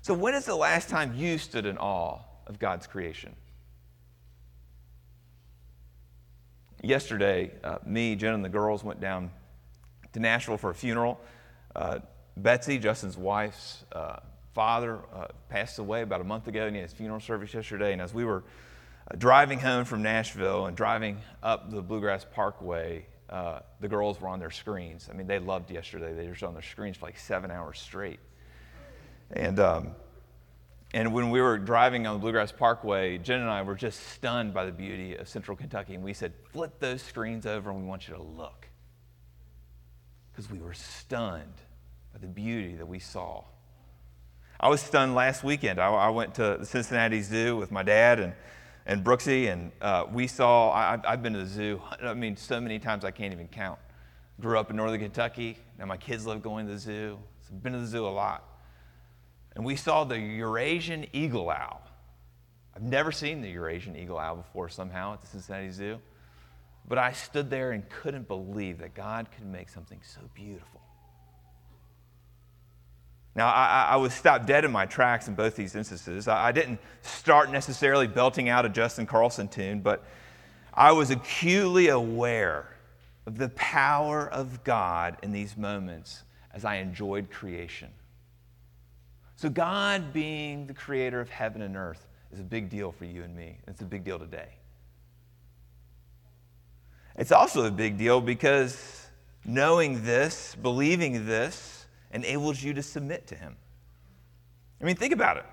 So, 0.00 0.14
when 0.14 0.32
is 0.32 0.46
the 0.46 0.56
last 0.56 0.88
time 0.88 1.14
you 1.14 1.36
stood 1.36 1.66
in 1.66 1.76
awe 1.76 2.20
of 2.46 2.58
God's 2.58 2.86
creation? 2.86 3.36
Yesterday, 6.82 7.52
uh, 7.62 7.76
me, 7.84 8.16
Jen, 8.16 8.32
and 8.32 8.42
the 8.42 8.48
girls 8.48 8.82
went 8.82 9.00
down 9.00 9.30
to 10.12 10.20
Nashville 10.20 10.58
for 10.58 10.70
a 10.70 10.74
funeral. 10.74 11.20
Uh, 11.74 12.00
Betsy, 12.36 12.78
Justin's 12.78 13.16
wife's 13.16 13.84
uh, 13.92 14.16
father, 14.54 15.00
uh, 15.14 15.26
passed 15.48 15.78
away 15.78 16.02
about 16.02 16.20
a 16.20 16.24
month 16.24 16.48
ago, 16.48 16.66
and 16.66 16.74
he 16.74 16.80
had 16.80 16.90
his 16.90 16.96
funeral 16.96 17.20
service 17.20 17.52
yesterday. 17.54 17.92
And 17.92 18.02
as 18.02 18.14
we 18.14 18.24
were 18.24 18.44
uh, 19.10 19.16
driving 19.16 19.58
home 19.58 19.84
from 19.84 20.02
Nashville 20.02 20.66
and 20.66 20.76
driving 20.76 21.18
up 21.42 21.70
the 21.70 21.82
Bluegrass 21.82 22.26
Parkway, 22.32 23.06
uh, 23.28 23.60
the 23.80 23.88
girls 23.88 24.20
were 24.20 24.28
on 24.28 24.40
their 24.40 24.50
screens. 24.50 25.08
I 25.10 25.14
mean, 25.14 25.26
they 25.26 25.38
loved 25.38 25.70
yesterday. 25.70 26.12
They 26.14 26.26
were 26.26 26.48
on 26.48 26.54
their 26.54 26.62
screens 26.62 26.96
for 26.96 27.06
like 27.06 27.18
seven 27.18 27.50
hours 27.50 27.78
straight. 27.78 28.18
And, 29.32 29.60
um, 29.60 29.94
and 30.92 31.14
when 31.14 31.30
we 31.30 31.40
were 31.40 31.56
driving 31.56 32.08
on 32.08 32.16
the 32.16 32.20
Bluegrass 32.20 32.50
Parkway, 32.50 33.18
Jen 33.18 33.40
and 33.40 33.48
I 33.50 33.62
were 33.62 33.76
just 33.76 34.00
stunned 34.08 34.52
by 34.52 34.66
the 34.66 34.72
beauty 34.72 35.14
of 35.14 35.28
central 35.28 35.56
Kentucky. 35.56 35.94
And 35.94 36.02
we 36.02 36.12
said, 36.12 36.32
flip 36.52 36.80
those 36.80 37.02
screens 37.02 37.46
over 37.46 37.70
and 37.70 37.80
we 37.80 37.86
want 37.86 38.08
you 38.08 38.14
to 38.14 38.22
look. 38.22 38.68
Because 40.32 40.50
we 40.50 40.58
were 40.58 40.74
stunned 40.74 41.54
by 42.12 42.18
the 42.18 42.26
beauty 42.26 42.74
that 42.76 42.86
we 42.86 42.98
saw. 42.98 43.44
I 44.58 44.68
was 44.68 44.80
stunned 44.80 45.14
last 45.14 45.42
weekend. 45.42 45.80
I, 45.80 45.88
I 45.88 46.08
went 46.10 46.34
to 46.34 46.58
the 46.60 46.66
Cincinnati 46.66 47.22
Zoo 47.22 47.56
with 47.56 47.70
my 47.70 47.82
dad 47.82 48.20
and, 48.20 48.32
and 48.86 49.04
Brooksy, 49.04 49.50
and 49.50 49.72
uh, 49.80 50.04
we 50.12 50.26
saw, 50.26 50.70
I, 50.70 50.98
I've 51.04 51.22
been 51.22 51.32
to 51.32 51.40
the 51.40 51.46
zoo, 51.46 51.80
I 52.02 52.14
mean, 52.14 52.36
so 52.36 52.60
many 52.60 52.78
times 52.78 53.04
I 53.04 53.10
can't 53.10 53.32
even 53.32 53.48
count. 53.48 53.78
Grew 54.40 54.58
up 54.58 54.70
in 54.70 54.76
northern 54.76 55.00
Kentucky. 55.00 55.58
Now 55.78 55.86
my 55.86 55.96
kids 55.96 56.26
love 56.26 56.42
going 56.42 56.66
to 56.66 56.72
the 56.72 56.78
zoo. 56.78 57.18
So 57.40 57.54
I've 57.54 57.62
been 57.62 57.72
to 57.72 57.78
the 57.80 57.86
zoo 57.86 58.06
a 58.06 58.08
lot 58.08 58.44
and 59.54 59.64
we 59.64 59.76
saw 59.76 60.04
the 60.04 60.18
Eurasian 60.18 61.06
eagle 61.12 61.50
owl. 61.50 61.82
I've 62.74 62.82
never 62.82 63.12
seen 63.12 63.40
the 63.40 63.50
Eurasian 63.50 63.96
eagle 63.96 64.18
owl 64.18 64.36
before 64.36 64.68
somehow 64.68 65.14
at 65.14 65.20
the 65.20 65.26
Cincinnati 65.26 65.70
Zoo, 65.70 66.00
but 66.88 66.98
I 66.98 67.12
stood 67.12 67.50
there 67.50 67.72
and 67.72 67.88
couldn't 67.88 68.28
believe 68.28 68.78
that 68.78 68.94
God 68.94 69.28
could 69.34 69.46
make 69.46 69.68
something 69.68 70.00
so 70.02 70.20
beautiful. 70.34 70.80
Now, 73.34 73.48
I, 73.48 73.90
I 73.90 73.96
was 73.96 74.12
stopped 74.12 74.46
dead 74.46 74.64
in 74.64 74.72
my 74.72 74.86
tracks 74.86 75.28
in 75.28 75.34
both 75.34 75.54
these 75.54 75.76
instances. 75.76 76.26
I, 76.26 76.48
I 76.48 76.52
didn't 76.52 76.80
start 77.02 77.50
necessarily 77.50 78.08
belting 78.08 78.48
out 78.48 78.66
a 78.66 78.68
Justin 78.68 79.06
Carlson 79.06 79.46
tune, 79.48 79.80
but 79.80 80.04
I 80.74 80.92
was 80.92 81.10
acutely 81.10 81.88
aware 81.88 82.76
of 83.26 83.38
the 83.38 83.50
power 83.50 84.28
of 84.28 84.64
God 84.64 85.16
in 85.22 85.30
these 85.30 85.56
moments 85.56 86.22
as 86.52 86.64
I 86.64 86.76
enjoyed 86.76 87.30
creation. 87.30 87.90
So, 89.36 89.48
God 89.48 90.12
being 90.12 90.66
the 90.66 90.74
creator 90.74 91.20
of 91.20 91.30
heaven 91.30 91.62
and 91.62 91.76
earth 91.76 92.06
is 92.32 92.40
a 92.40 92.44
big 92.44 92.68
deal 92.68 92.92
for 92.92 93.04
you 93.04 93.22
and 93.22 93.34
me. 93.34 93.58
It's 93.66 93.80
a 93.80 93.86
big 93.86 94.04
deal 94.04 94.18
today. 94.18 94.48
It's 97.16 97.32
also 97.32 97.64
a 97.64 97.70
big 97.70 97.98
deal 97.98 98.20
because 98.20 99.06
knowing 99.44 100.04
this, 100.04 100.56
believing 100.62 101.26
this, 101.26 101.86
enables 102.12 102.62
you 102.62 102.74
to 102.74 102.82
submit 102.82 103.26
to 103.28 103.34
Him. 103.34 103.56
I 104.80 104.84
mean, 104.84 104.96
think 104.96 105.12
about 105.12 105.36
it. 105.36 105.44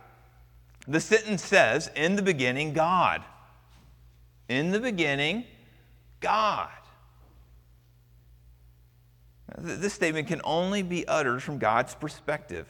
The 0.88 1.02
sentence 1.02 1.44
says, 1.44 1.90
In 1.96 2.16
the 2.16 2.22
beginning, 2.22 2.74
God. 2.74 3.24
In 4.48 4.72
the 4.72 4.80
beginning, 4.80 5.44
God. 6.20 6.70
This 9.58 9.94
statement 9.94 10.28
can 10.28 10.42
only 10.44 10.84
be 10.84 11.08
uttered 11.08 11.42
from 11.42 11.58
God's 11.58 11.96
perspective. 11.96 12.68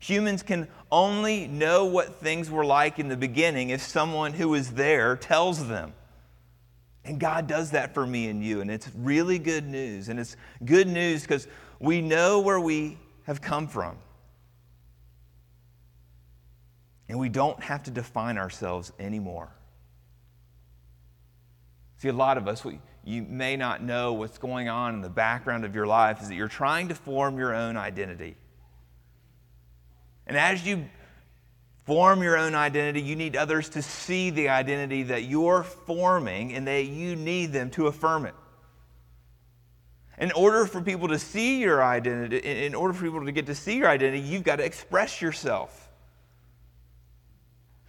Humans 0.00 0.42
can 0.42 0.68
only 0.90 1.46
know 1.46 1.84
what 1.84 2.16
things 2.16 2.50
were 2.50 2.64
like 2.64 2.98
in 2.98 3.08
the 3.08 3.16
beginning 3.16 3.70
if 3.70 3.80
someone 3.80 4.32
who 4.32 4.48
was 4.48 4.72
there 4.72 5.16
tells 5.16 5.68
them. 5.68 5.94
And 7.04 7.18
God 7.18 7.46
does 7.46 7.72
that 7.72 7.94
for 7.94 8.06
me 8.06 8.28
and 8.28 8.44
you. 8.44 8.60
And 8.60 8.70
it's 8.70 8.88
really 8.94 9.38
good 9.38 9.66
news. 9.66 10.08
And 10.08 10.20
it's 10.20 10.36
good 10.64 10.86
news 10.86 11.22
because 11.22 11.48
we 11.80 12.00
know 12.00 12.40
where 12.40 12.60
we 12.60 12.98
have 13.24 13.40
come 13.40 13.66
from. 13.66 13.96
And 17.08 17.18
we 17.18 17.28
don't 17.28 17.60
have 17.62 17.82
to 17.84 17.90
define 17.90 18.38
ourselves 18.38 18.92
anymore. 18.98 19.50
See, 21.98 22.08
a 22.08 22.12
lot 22.12 22.38
of 22.38 22.48
us, 22.48 22.64
we, 22.64 22.80
you 23.04 23.22
may 23.22 23.56
not 23.56 23.82
know 23.82 24.12
what's 24.12 24.38
going 24.38 24.68
on 24.68 24.94
in 24.94 25.00
the 25.02 25.10
background 25.10 25.64
of 25.64 25.74
your 25.74 25.86
life, 25.86 26.22
is 26.22 26.28
that 26.28 26.34
you're 26.34 26.48
trying 26.48 26.88
to 26.88 26.94
form 26.94 27.36
your 27.38 27.54
own 27.54 27.76
identity. 27.76 28.36
And 30.26 30.36
as 30.36 30.64
you 30.64 30.88
form 31.84 32.22
your 32.22 32.36
own 32.36 32.54
identity, 32.54 33.02
you 33.02 33.16
need 33.16 33.36
others 33.36 33.68
to 33.70 33.82
see 33.82 34.30
the 34.30 34.48
identity 34.48 35.04
that 35.04 35.24
you're 35.24 35.62
forming 35.62 36.54
and 36.54 36.66
that 36.66 36.86
you 36.86 37.16
need 37.16 37.52
them 37.52 37.70
to 37.70 37.86
affirm 37.86 38.26
it. 38.26 38.34
In 40.18 40.30
order 40.32 40.66
for 40.66 40.80
people 40.80 41.08
to 41.08 41.18
see 41.18 41.60
your 41.60 41.82
identity, 41.82 42.38
in 42.38 42.74
order 42.74 42.94
for 42.94 43.04
people 43.04 43.24
to 43.24 43.32
get 43.32 43.46
to 43.46 43.54
see 43.54 43.78
your 43.78 43.88
identity, 43.88 44.20
you've 44.20 44.44
got 44.44 44.56
to 44.56 44.64
express 44.64 45.20
yourself. 45.20 45.88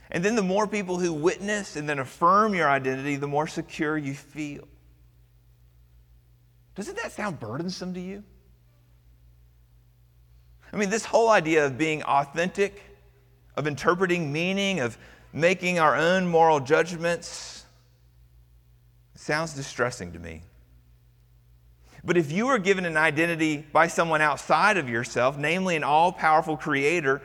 And 0.10 0.24
then 0.24 0.36
the 0.36 0.44
more 0.44 0.68
people 0.68 1.00
who 1.00 1.12
witness 1.12 1.76
and 1.76 1.88
then 1.88 2.00
affirm 2.00 2.54
your 2.54 2.70
identity, 2.70 3.16
the 3.16 3.28
more 3.28 3.48
secure 3.48 3.98
you 3.98 4.14
feel. 4.14 4.68
Doesn't 6.76 6.98
that 6.98 7.12
sound 7.12 7.40
burdensome 7.40 7.94
to 7.94 8.00
you? 8.00 8.24
I 10.72 10.78
mean, 10.78 10.90
this 10.90 11.06
whole 11.06 11.30
idea 11.30 11.66
of 11.66 11.78
being 11.78 12.02
authentic, 12.04 12.82
of 13.56 13.68
interpreting 13.68 14.32
meaning, 14.32 14.80
of 14.80 14.98
making 15.32 15.80
our 15.80 15.96
own 15.96 16.28
moral 16.28 16.60
judgments, 16.60 17.66
sounds 19.16 19.54
distressing 19.54 20.12
to 20.12 20.20
me. 20.20 20.42
But 22.04 22.18
if 22.18 22.32
you 22.32 22.48
are 22.48 22.60
given 22.60 22.86
an 22.86 22.98
identity 22.98 23.66
by 23.72 23.88
someone 23.88 24.22
outside 24.22 24.78
of 24.78 24.90
yourself, 24.90 25.38
namely 25.38 25.76
an 25.76 25.84
all 25.84 26.12
powerful 26.12 26.58
creator, 26.58 27.22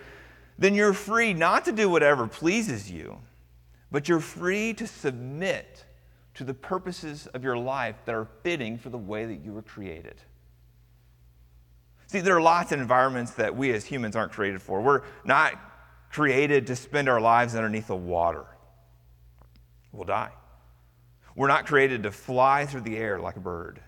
then 0.58 0.74
you're 0.74 0.92
free 0.92 1.34
not 1.34 1.64
to 1.64 1.72
do 1.72 1.88
whatever 1.88 2.28
pleases 2.28 2.90
you, 2.90 3.18
but 3.90 4.08
you're 4.08 4.20
free 4.20 4.72
to 4.74 4.86
submit 4.86 5.84
to 6.34 6.44
the 6.44 6.54
purposes 6.54 7.26
of 7.28 7.42
your 7.42 7.56
life 7.56 7.96
that 8.04 8.14
are 8.14 8.28
fitting 8.44 8.78
for 8.78 8.90
the 8.90 8.98
way 8.98 9.24
that 9.26 9.44
you 9.44 9.52
were 9.52 9.62
created. 9.62 10.14
See, 12.06 12.20
there 12.20 12.36
are 12.36 12.40
lots 12.40 12.70
of 12.70 12.80
environments 12.80 13.32
that 13.32 13.56
we 13.56 13.72
as 13.72 13.84
humans 13.84 14.14
aren't 14.14 14.32
created 14.32 14.62
for. 14.62 14.80
We're 14.80 15.02
not 15.24 15.54
created 16.10 16.66
to 16.68 16.76
spend 16.76 17.08
our 17.08 17.20
lives 17.20 17.54
underneath 17.54 17.88
the 17.88 17.96
water. 17.96 18.44
We'll 19.92 20.04
die. 20.04 20.32
We're 21.34 21.48
not 21.48 21.66
created 21.66 22.02
to 22.02 22.10
fly 22.10 22.66
through 22.66 22.82
the 22.82 22.96
air 22.96 23.18
like 23.18 23.36
a 23.36 23.40
bird. 23.40 23.80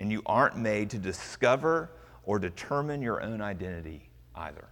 And 0.00 0.10
you 0.10 0.22
aren't 0.26 0.56
made 0.56 0.90
to 0.90 0.98
discover 0.98 1.90
or 2.24 2.38
determine 2.38 3.02
your 3.02 3.22
own 3.22 3.40
identity 3.40 4.10
either. 4.34 4.66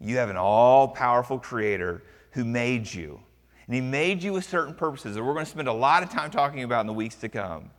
You 0.00 0.16
have 0.16 0.30
an 0.30 0.36
all 0.36 0.88
powerful 0.88 1.38
creator 1.38 2.02
who 2.32 2.44
made 2.44 2.92
you. 2.92 3.20
And 3.66 3.74
he 3.74 3.80
made 3.80 4.22
you 4.22 4.32
with 4.32 4.44
certain 4.44 4.74
purposes 4.74 5.14
that 5.14 5.22
we're 5.22 5.34
going 5.34 5.44
to 5.44 5.50
spend 5.50 5.68
a 5.68 5.72
lot 5.72 6.02
of 6.02 6.10
time 6.10 6.30
talking 6.30 6.64
about 6.64 6.80
in 6.80 6.86
the 6.86 6.92
weeks 6.92 7.16
to 7.16 7.28
come. 7.28 7.70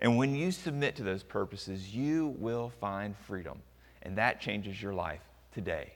And 0.00 0.16
when 0.16 0.36
you 0.36 0.52
submit 0.52 0.94
to 0.96 1.02
those 1.02 1.22
purposes, 1.22 1.94
you 1.94 2.36
will 2.38 2.70
find 2.80 3.16
freedom. 3.16 3.62
And 4.02 4.18
that 4.18 4.40
changes 4.40 4.80
your 4.80 4.92
life 4.92 5.25
today, 5.56 5.94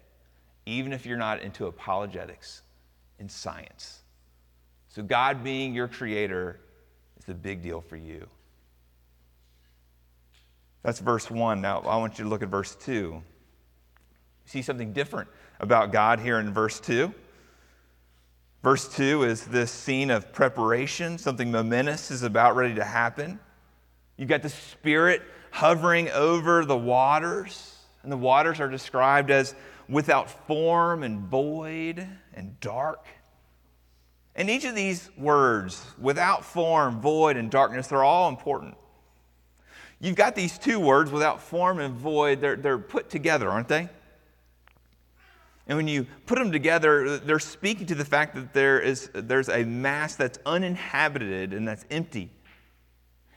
even 0.65 0.91
if 0.91 1.05
you're 1.05 1.19
not 1.19 1.43
into 1.43 1.67
apologetics 1.67 2.63
in 3.19 3.29
science. 3.29 4.01
So, 4.89 5.03
God 5.03 5.45
being 5.45 5.75
your 5.75 5.87
creator 5.87 6.59
is 7.19 7.27
the 7.27 7.35
big 7.35 7.63
deal 7.63 7.83
for 7.83 7.99
you. 7.99 8.27
That's 10.83 10.99
verse 10.99 11.31
1. 11.31 11.61
Now, 11.61 11.81
I 11.81 11.99
want 11.99 12.19
you 12.19 12.25
to 12.25 12.31
look 12.31 12.43
at 12.43 12.49
verse 12.49 12.75
2. 12.75 13.23
See 14.47 14.63
something 14.63 14.95
different 14.95 15.29
about 15.61 15.93
God 15.93 16.21
here 16.21 16.41
in 16.41 16.55
verse 16.55 16.81
2. 16.81 17.13
Verse 18.63 18.89
2 18.97 19.25
is 19.25 19.45
this 19.45 19.71
scene 19.71 20.11
of 20.11 20.33
preparation, 20.33 21.19
something 21.19 21.51
momentous 21.51 22.11
is 22.11 22.23
about 22.23 22.57
ready 22.57 22.75
to 22.77 22.85
happen. 22.85 23.39
You've 24.17 24.31
got 24.31 24.41
the 24.41 24.49
Spirit 24.49 25.21
hovering 25.51 26.09
over 26.11 26.65
the 26.65 26.77
waters, 26.77 27.77
and 28.03 28.11
the 28.11 28.17
waters 28.17 28.61
are 28.61 28.69
described 28.69 29.31
as 29.31 29.55
without 29.89 30.31
form 30.47 31.03
and 31.03 31.21
void 31.21 32.07
and 32.35 32.59
dark. 32.61 33.07
And 34.35 34.49
each 34.49 34.65
of 34.65 34.75
these 34.75 35.11
words, 35.19 35.85
without 35.99 36.45
form, 36.45 37.01
void, 37.01 37.37
and 37.37 37.51
darkness, 37.51 37.89
they're 37.89 38.05
all 38.05 38.29
important. 38.29 38.77
You've 40.01 40.17
got 40.17 40.35
these 40.35 40.57
two 40.57 40.81
words, 40.81 41.11
without 41.11 41.43
form 41.43 41.79
and 41.79 41.95
void, 41.95 42.41
they're, 42.41 42.57
they're 42.57 42.79
put 42.79 43.11
together, 43.11 43.51
aren't 43.51 43.69
they? 43.69 43.89
And 45.67 45.77
when 45.77 45.87
you 45.87 46.07
put 46.27 46.39
them 46.39 46.51
together, 46.51 47.19
they're 47.19 47.39
speaking 47.39 47.87
to 47.89 47.95
the 47.95 48.05
fact 48.05 48.35
that 48.35 48.55
there 48.55 48.81
is, 48.81 49.11
there's 49.13 49.49
a 49.49 49.65
mass 49.65 50.17
that's 50.17 50.39
uninhabited 50.47 51.53
and 51.53 51.69
that's 51.69 51.85
empty. 51.91 52.31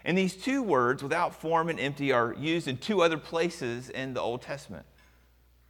And 0.05 0.17
these 0.17 0.36
two 0.36 0.62
words, 0.62 1.01
without 1.01 1.33
form 1.33 1.69
and 1.69 1.79
empty, 1.79 2.12
are 2.12 2.33
used 2.33 2.67
in 2.67 2.77
two 2.77 3.01
other 3.01 3.17
places 3.17 3.89
in 3.89 4.13
the 4.13 4.22
Old 4.22 4.41
Testament. 4.41 4.86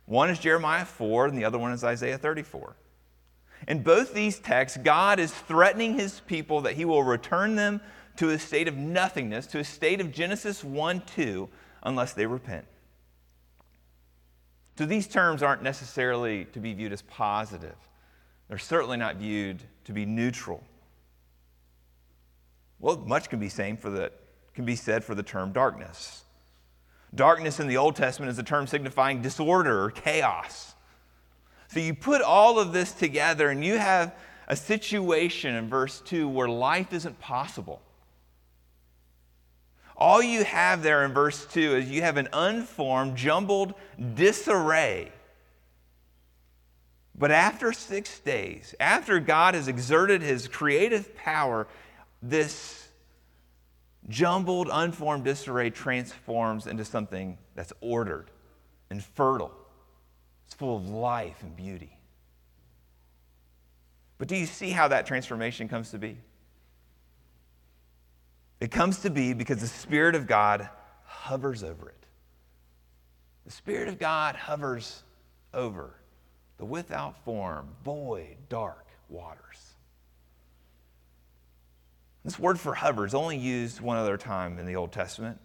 One 0.05 0.29
is 0.29 0.39
Jeremiah 0.39 0.85
4, 0.85 1.27
and 1.27 1.37
the 1.37 1.45
other 1.45 1.59
one 1.59 1.71
is 1.71 1.83
Isaiah 1.83 2.17
34. 2.17 2.75
In 3.67 3.83
both 3.83 4.13
these 4.13 4.39
texts, 4.39 4.77
God 4.83 5.19
is 5.19 5.31
threatening 5.31 5.93
his 5.93 6.19
people 6.21 6.61
that 6.61 6.73
he 6.73 6.83
will 6.83 7.03
return 7.03 7.55
them 7.55 7.79
to 8.17 8.29
a 8.29 8.39
state 8.39 8.67
of 8.67 8.75
nothingness, 8.75 9.47
to 9.47 9.59
a 9.59 9.63
state 9.63 10.01
of 10.01 10.11
Genesis 10.11 10.63
1 10.63 11.03
2, 11.15 11.49
unless 11.83 12.13
they 12.13 12.25
repent. 12.25 12.65
So 14.77 14.85
these 14.85 15.07
terms 15.07 15.43
aren't 15.43 15.61
necessarily 15.61 16.45
to 16.45 16.59
be 16.59 16.73
viewed 16.73 16.93
as 16.93 17.03
positive, 17.03 17.75
they're 18.47 18.57
certainly 18.57 18.97
not 18.97 19.17
viewed 19.17 19.61
to 19.85 19.93
be 19.93 20.05
neutral. 20.05 20.63
Well, 22.79 22.97
much 22.97 23.29
can 23.29 23.39
be, 23.39 23.47
same 23.47 23.77
for 23.77 23.89
the, 23.89 24.11
can 24.53 24.65
be 24.65 24.75
said 24.75 25.03
for 25.03 25.15
the 25.15 25.23
term 25.23 25.51
darkness. 25.51 26.23
Darkness 27.15 27.59
in 27.59 27.67
the 27.67 27.77
Old 27.77 27.95
Testament 27.95 28.31
is 28.31 28.39
a 28.39 28.43
term 28.43 28.67
signifying 28.67 29.21
disorder 29.21 29.83
or 29.83 29.91
chaos. 29.91 30.73
So 31.67 31.79
you 31.79 31.93
put 31.93 32.21
all 32.21 32.59
of 32.59 32.73
this 32.73 32.91
together 32.91 33.49
and 33.49 33.63
you 33.63 33.77
have 33.77 34.15
a 34.47 34.55
situation 34.55 35.55
in 35.55 35.69
verse 35.69 36.01
2 36.01 36.27
where 36.27 36.47
life 36.47 36.93
isn't 36.93 37.19
possible. 37.19 37.81
All 39.95 40.21
you 40.21 40.43
have 40.43 40.83
there 40.83 41.05
in 41.05 41.13
verse 41.13 41.45
2 41.45 41.77
is 41.77 41.89
you 41.89 42.01
have 42.01 42.17
an 42.17 42.27
unformed, 42.33 43.15
jumbled 43.15 43.73
disarray. 44.15 45.11
But 47.15 47.31
after 47.31 47.71
six 47.71 48.19
days, 48.19 48.73
after 48.79 49.19
God 49.19 49.53
has 49.53 49.67
exerted 49.67 50.21
his 50.21 50.47
creative 50.47 51.15
power, 51.15 51.67
this 52.21 52.82
jumbled, 54.09 54.69
unformed 54.71 55.23
disarray 55.23 55.69
transforms 55.69 56.67
into 56.67 56.85
something 56.85 57.37
that's 57.55 57.73
ordered 57.81 58.29
and 58.89 59.03
fertile. 59.03 59.53
It's 60.45 60.55
full 60.55 60.77
of 60.77 60.89
life 60.89 61.41
and 61.41 61.55
beauty. 61.55 61.97
But 64.17 64.27
do 64.27 64.35
you 64.35 64.45
see 64.45 64.69
how 64.69 64.87
that 64.89 65.05
transformation 65.05 65.67
comes 65.67 65.91
to 65.91 65.97
be? 65.97 66.17
It 68.59 68.71
comes 68.71 68.99
to 68.99 69.09
be 69.09 69.33
because 69.33 69.59
the 69.59 69.67
Spirit 69.67 70.15
of 70.15 70.27
God 70.27 70.69
hovers 71.03 71.63
over 71.63 71.89
it. 71.89 72.05
The 73.45 73.51
Spirit 73.51 73.89
of 73.89 73.99
God 73.99 74.35
hovers 74.35 75.03
over 75.53 75.95
the 76.57 76.65
without 76.65 77.21
form, 77.25 77.67
void, 77.83 78.37
dark 78.47 78.87
waters. 79.09 79.72
This 82.23 82.39
word 82.39 82.59
for 82.59 82.73
hover 82.73 83.05
is 83.05 83.13
only 83.13 83.37
used 83.37 83.81
one 83.81 83.97
other 83.97 84.17
time 84.17 84.57
in 84.57 84.65
the 84.65 84.77
Old 84.77 84.93
Testament. 84.93 85.39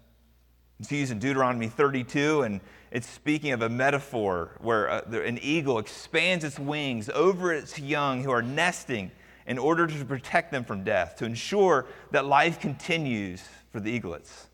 It's 0.79 0.93
used 0.93 1.11
in 1.11 1.19
Deuteronomy 1.19 1.67
32, 1.67 2.43
and 2.43 2.61
it's 2.93 3.09
speaking 3.09 3.51
of 3.51 3.63
a 3.63 3.69
metaphor 3.69 4.57
where 4.61 4.89
uh, 4.89 5.03
an 5.11 5.41
eagle 5.43 5.81
expands 5.81 6.45
its 6.45 6.57
wings 6.57 7.09
over 7.09 7.53
its 7.53 7.81
young 7.81 8.23
who 8.23 8.31
are 8.31 8.43
nesting 8.43 9.11
in 9.45 9.59
order 9.59 9.89
to 9.89 10.05
protect 10.05 10.53
them 10.53 10.65
from 10.65 10.85
death, 10.85 11.17
to 11.17 11.25
ensure 11.25 11.87
that 12.13 12.27
life 12.27 12.61
continues 12.61 13.43
for 13.73 13.81
the 13.81 13.91
eaglets. 13.91 14.47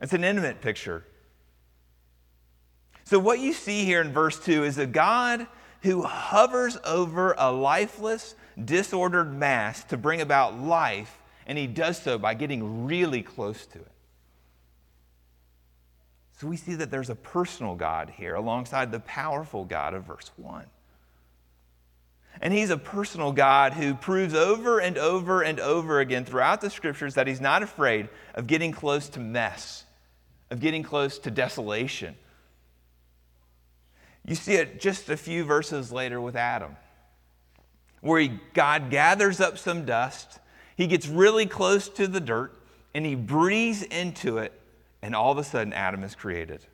It's 0.00 0.14
an 0.14 0.24
intimate 0.24 0.62
picture. 0.62 1.04
So, 3.04 3.18
what 3.18 3.40
you 3.40 3.52
see 3.52 3.84
here 3.84 4.00
in 4.00 4.12
verse 4.12 4.42
2 4.42 4.64
is 4.64 4.78
a 4.78 4.86
God 4.86 5.46
who 5.82 6.02
hovers 6.02 6.78
over 6.84 7.34
a 7.36 7.52
lifeless, 7.52 8.34
disordered 8.64 9.34
mass 9.34 9.84
to 9.84 9.98
bring 9.98 10.22
about 10.22 10.58
life 10.58 11.20
and 11.46 11.56
he 11.56 11.66
does 11.66 12.00
so 12.00 12.18
by 12.18 12.34
getting 12.34 12.86
really 12.86 13.22
close 13.22 13.66
to 13.66 13.78
it. 13.78 13.92
So 16.38 16.46
we 16.46 16.56
see 16.56 16.74
that 16.74 16.90
there's 16.90 17.08
a 17.08 17.14
personal 17.14 17.76
God 17.76 18.10
here 18.10 18.34
alongside 18.34 18.92
the 18.92 19.00
powerful 19.00 19.64
God 19.64 19.94
of 19.94 20.04
verse 20.04 20.30
1. 20.36 20.66
And 22.42 22.52
he's 22.52 22.68
a 22.68 22.76
personal 22.76 23.32
God 23.32 23.72
who 23.72 23.94
proves 23.94 24.34
over 24.34 24.78
and 24.78 24.98
over 24.98 25.40
and 25.40 25.58
over 25.58 26.00
again 26.00 26.26
throughout 26.26 26.60
the 26.60 26.68
scriptures 26.68 27.14
that 27.14 27.26
he's 27.26 27.40
not 27.40 27.62
afraid 27.62 28.10
of 28.34 28.46
getting 28.46 28.72
close 28.72 29.08
to 29.10 29.20
mess, 29.20 29.84
of 30.50 30.60
getting 30.60 30.82
close 30.82 31.18
to 31.20 31.30
desolation. 31.30 32.14
You 34.26 34.34
see 34.34 34.54
it 34.54 34.80
just 34.80 35.08
a 35.08 35.16
few 35.16 35.44
verses 35.44 35.90
later 35.90 36.20
with 36.20 36.36
Adam, 36.36 36.76
where 38.02 38.20
he, 38.20 38.38
God 38.52 38.90
gathers 38.90 39.40
up 39.40 39.56
some 39.56 39.86
dust 39.86 40.38
he 40.76 40.86
gets 40.86 41.08
really 41.08 41.46
close 41.46 41.88
to 41.90 42.06
the 42.06 42.20
dirt 42.20 42.52
and 42.94 43.04
he 43.04 43.14
breathes 43.14 43.82
into 43.82 44.38
it, 44.38 44.52
and 45.02 45.14
all 45.14 45.32
of 45.32 45.38
a 45.38 45.44
sudden, 45.44 45.72
Adam 45.72 46.02
is 46.02 46.14
created. 46.14 46.64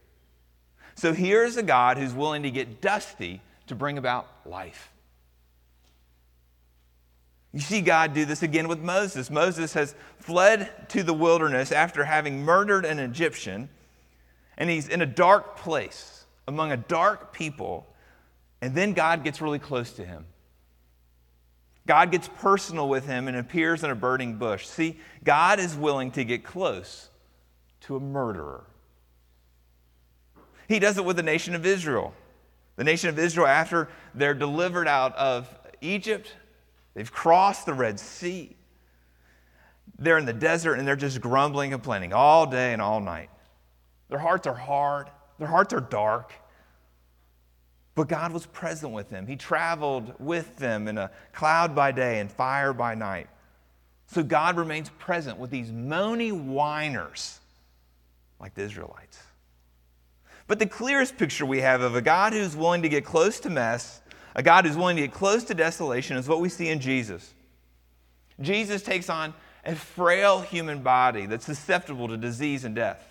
So 0.95 1.13
here's 1.13 1.57
a 1.57 1.63
God 1.63 1.99
who's 1.99 2.13
willing 2.13 2.43
to 2.43 2.51
get 2.51 2.81
dusty 2.81 3.41
to 3.67 3.75
bring 3.75 3.99
about 3.99 4.29
life. 4.45 4.93
You 7.53 7.61
see 7.61 7.81
God 7.81 8.15
do 8.15 8.25
this 8.25 8.43
again 8.43 8.69
with 8.69 8.79
Moses. 8.79 9.31
Moses 9.31 9.75
has 9.75 9.95
fled 10.19 10.89
to 10.91 11.03
the 11.03 11.13
wilderness 11.13 11.71
after 11.71 12.05
having 12.05 12.43
murdered 12.43 12.85
an 12.85 12.99
Egyptian, 12.99 13.69
and 14.57 14.71
he's 14.71 14.89
in 14.89 15.03
a 15.03 15.07
dark 15.07 15.57
place 15.57 16.25
among 16.49 16.73
a 16.73 16.77
dark 16.77 17.33
people, 17.33 17.87
and 18.61 18.75
then 18.75 18.93
God 18.93 19.25
gets 19.25 19.41
really 19.41 19.59
close 19.59 19.93
to 19.95 20.05
him. 20.05 20.25
God 21.87 22.13
gets 22.13 22.29
personal 22.29 22.89
with 22.89 23.07
him 23.07 23.27
and 23.29 23.37
appears 23.37 23.83
in 23.83 23.91
a 23.91 23.95
burning 23.95 24.37
bush. 24.37 24.67
See, 24.67 25.01
God 25.25 25.59
is 25.59 25.75
willing 25.75 26.13
to 26.13 26.25
get 26.25 26.45
close 26.45 27.09
to 27.83 27.97
a 27.97 28.01
murderer. 28.01 28.65
He 30.69 30.79
does 30.79 30.97
it 30.97 31.05
with 31.05 31.17
the 31.17 31.23
nation 31.23 31.55
of 31.55 31.67
Israel. 31.67 32.15
The 32.77 32.85
nation 32.85 33.09
of 33.11 33.19
Israel, 33.19 33.47
after 33.47 33.89
they're 34.15 34.35
delivered 34.35 34.89
out 34.89 35.15
of 35.17 35.53
Egypt, 35.81 36.35
they've 36.95 37.13
crossed 37.13 37.67
the 37.67 37.75
Red 37.75 37.99
Sea. 37.99 38.57
They're 39.99 40.19
in 40.19 40.25
the 40.25 40.33
desert 40.33 40.75
and 40.75 40.87
they're 40.87 40.97
just 40.97 41.21
grumbling, 41.21 41.73
and 41.73 41.83
complaining 41.83 42.13
all 42.13 42.47
day 42.47 42.73
and 42.73 42.81
all 42.81 43.01
night. 43.01 43.29
Their 44.09 44.21
hearts 44.21 44.47
are 44.47 44.55
hard, 44.55 45.11
their 45.39 45.49
hearts 45.49 45.75
are 45.75 45.81
dark. 45.81 46.33
But 47.95 48.09
God 48.09 48.33
was 48.33 48.47
present 48.47 48.93
with 48.93 49.11
them. 49.11 49.27
He 49.27 49.37
traveled 49.37 50.15
with 50.19 50.57
them 50.57 50.89
in 50.89 50.97
a 50.97 51.11
cloud 51.33 51.75
by 51.75 51.93
day 51.93 52.21
and 52.21 52.31
fire 52.31 52.73
by 52.73 52.95
night. 52.95 53.29
So 54.07 54.23
God 54.23 54.57
remains 54.57 54.91
present 54.99 55.39
with 55.39 55.51
these 55.51 55.71
moany 55.71 56.33
whiners 56.33 57.39
like 58.41 58.55
the 58.55 58.63
Israelites. 58.63 59.23
But 60.47 60.59
the 60.59 60.67
clearest 60.67 61.17
picture 61.17 61.47
we 61.47 61.61
have 61.61 61.81
of 61.83 61.95
a 61.95 62.03
God 62.03 62.33
who's 62.33 62.57
willing 62.57 62.83
to 62.83 62.89
get 62.89 63.05
close 63.05 63.41
to 63.41 63.51
mess, 63.51 64.01
a 64.35 64.43
God 64.43 64.67
who's 64.67 64.77
willing 64.77 64.97
to 64.97 65.03
get 65.03 65.13
close 65.13 65.45
to 65.45 65.55
desolation, 65.55 66.17
is 66.17 66.29
what 66.29 66.41
we 66.41 66.49
see 66.49 66.69
in 66.69 66.81
Jesus. 66.81 67.33
Jesus 68.41 68.83
takes 68.83 69.09
on 69.09 69.35
a 69.65 69.75
frail 69.75 70.41
human 70.41 70.83
body 70.83 71.27
that's 71.27 71.47
susceptible 71.47 72.09
to 72.09 72.17
disease 72.17 72.65
and 72.65 72.75
death. 72.75 73.07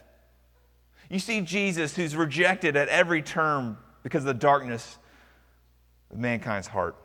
You 1.09 1.19
see 1.19 1.41
Jesus, 1.41 1.95
who's 1.95 2.15
rejected 2.15 2.75
at 2.75 2.89
every 2.89 3.21
turn 3.21 3.77
because 4.03 4.23
of 4.23 4.27
the 4.27 4.33
darkness 4.33 4.97
of 6.11 6.17
mankind's 6.17 6.67
heart. 6.67 6.95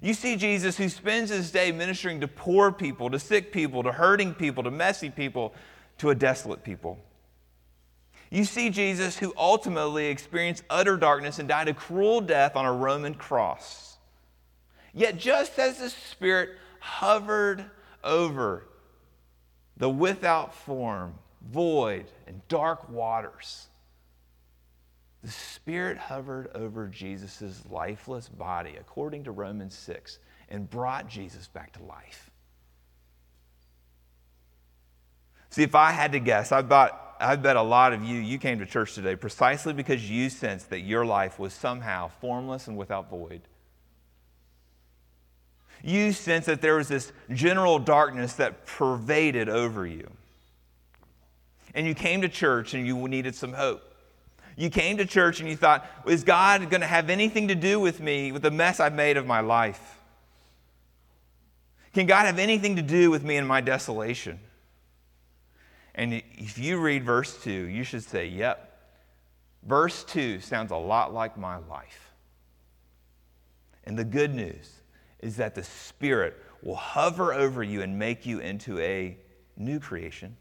You 0.00 0.14
see 0.14 0.36
Jesus 0.36 0.76
who 0.76 0.88
spends 0.88 1.30
his 1.30 1.50
day 1.52 1.70
ministering 1.70 2.20
to 2.20 2.28
poor 2.28 2.72
people, 2.72 3.08
to 3.10 3.18
sick 3.18 3.52
people, 3.52 3.82
to 3.84 3.92
hurting 3.92 4.34
people, 4.34 4.64
to 4.64 4.70
messy 4.70 5.10
people, 5.10 5.54
to 5.98 6.10
a 6.10 6.14
desolate 6.14 6.64
people. 6.64 6.98
You 8.30 8.44
see 8.44 8.70
Jesus 8.70 9.18
who 9.18 9.32
ultimately 9.36 10.06
experienced 10.06 10.64
utter 10.70 10.96
darkness 10.96 11.38
and 11.38 11.48
died 11.48 11.68
a 11.68 11.74
cruel 11.74 12.20
death 12.20 12.56
on 12.56 12.64
a 12.64 12.72
Roman 12.72 13.14
cross. 13.14 13.98
Yet, 14.94 15.18
just 15.18 15.58
as 15.58 15.78
the 15.78 15.90
Spirit 15.90 16.50
hovered 16.80 17.64
over 18.02 18.66
the 19.76 19.88
without 19.88 20.54
form, 20.54 21.14
void, 21.50 22.06
and 22.26 22.40
dark 22.48 22.88
waters, 22.88 23.68
the 25.22 25.30
Spirit 25.30 25.98
hovered 25.98 26.50
over 26.54 26.88
Jesus' 26.88 27.62
lifeless 27.70 28.28
body, 28.28 28.74
according 28.78 29.24
to 29.24 29.30
Romans 29.30 29.74
6, 29.74 30.18
and 30.48 30.68
brought 30.68 31.08
Jesus 31.08 31.46
back 31.46 31.72
to 31.74 31.82
life. 31.84 32.30
See, 35.50 35.62
if 35.62 35.74
I 35.74 35.92
had 35.92 36.12
to 36.12 36.18
guess, 36.18 36.50
I 36.50 36.62
bet, 36.62 36.92
I 37.20 37.36
bet 37.36 37.56
a 37.56 37.62
lot 37.62 37.92
of 37.92 38.02
you, 38.02 38.18
you 38.18 38.38
came 38.38 38.58
to 38.58 38.66
church 38.66 38.94
today 38.94 39.14
precisely 39.14 39.72
because 39.72 40.10
you 40.10 40.28
sensed 40.28 40.70
that 40.70 40.80
your 40.80 41.04
life 41.04 41.38
was 41.38 41.52
somehow 41.52 42.08
formless 42.20 42.66
and 42.66 42.76
without 42.76 43.10
void. 43.10 43.42
You 45.84 46.12
sensed 46.12 46.46
that 46.46 46.62
there 46.62 46.76
was 46.76 46.88
this 46.88 47.12
general 47.32 47.78
darkness 47.78 48.34
that 48.34 48.66
pervaded 48.66 49.48
over 49.48 49.86
you. 49.86 50.10
And 51.74 51.86
you 51.86 51.94
came 51.94 52.22
to 52.22 52.28
church 52.28 52.74
and 52.74 52.86
you 52.86 53.06
needed 53.08 53.34
some 53.34 53.52
hope. 53.52 53.91
You 54.56 54.70
came 54.70 54.98
to 54.98 55.06
church 55.06 55.40
and 55.40 55.48
you 55.48 55.56
thought, 55.56 55.86
is 56.06 56.24
God 56.24 56.68
going 56.70 56.80
to 56.80 56.86
have 56.86 57.10
anything 57.10 57.48
to 57.48 57.54
do 57.54 57.80
with 57.80 58.00
me, 58.00 58.32
with 58.32 58.42
the 58.42 58.50
mess 58.50 58.80
I've 58.80 58.94
made 58.94 59.16
of 59.16 59.26
my 59.26 59.40
life? 59.40 59.98
Can 61.92 62.06
God 62.06 62.26
have 62.26 62.38
anything 62.38 62.76
to 62.76 62.82
do 62.82 63.10
with 63.10 63.22
me 63.22 63.36
in 63.36 63.46
my 63.46 63.60
desolation? 63.60 64.40
And 65.94 66.22
if 66.32 66.58
you 66.58 66.80
read 66.80 67.04
verse 67.04 67.42
2, 67.42 67.50
you 67.50 67.84
should 67.84 68.02
say, 68.02 68.26
Yep. 68.26 68.68
Verse 69.64 70.02
2 70.04 70.40
sounds 70.40 70.72
a 70.72 70.76
lot 70.76 71.14
like 71.14 71.38
my 71.38 71.56
life. 71.56 72.10
And 73.84 73.96
the 73.96 74.04
good 74.04 74.34
news 74.34 74.80
is 75.20 75.36
that 75.36 75.54
the 75.54 75.62
Spirit 75.62 76.36
will 76.62 76.76
hover 76.76 77.32
over 77.32 77.62
you 77.62 77.82
and 77.82 77.98
make 77.98 78.26
you 78.26 78.40
into 78.40 78.78
a 78.80 79.16
new 79.56 79.78
creation. 79.78 80.36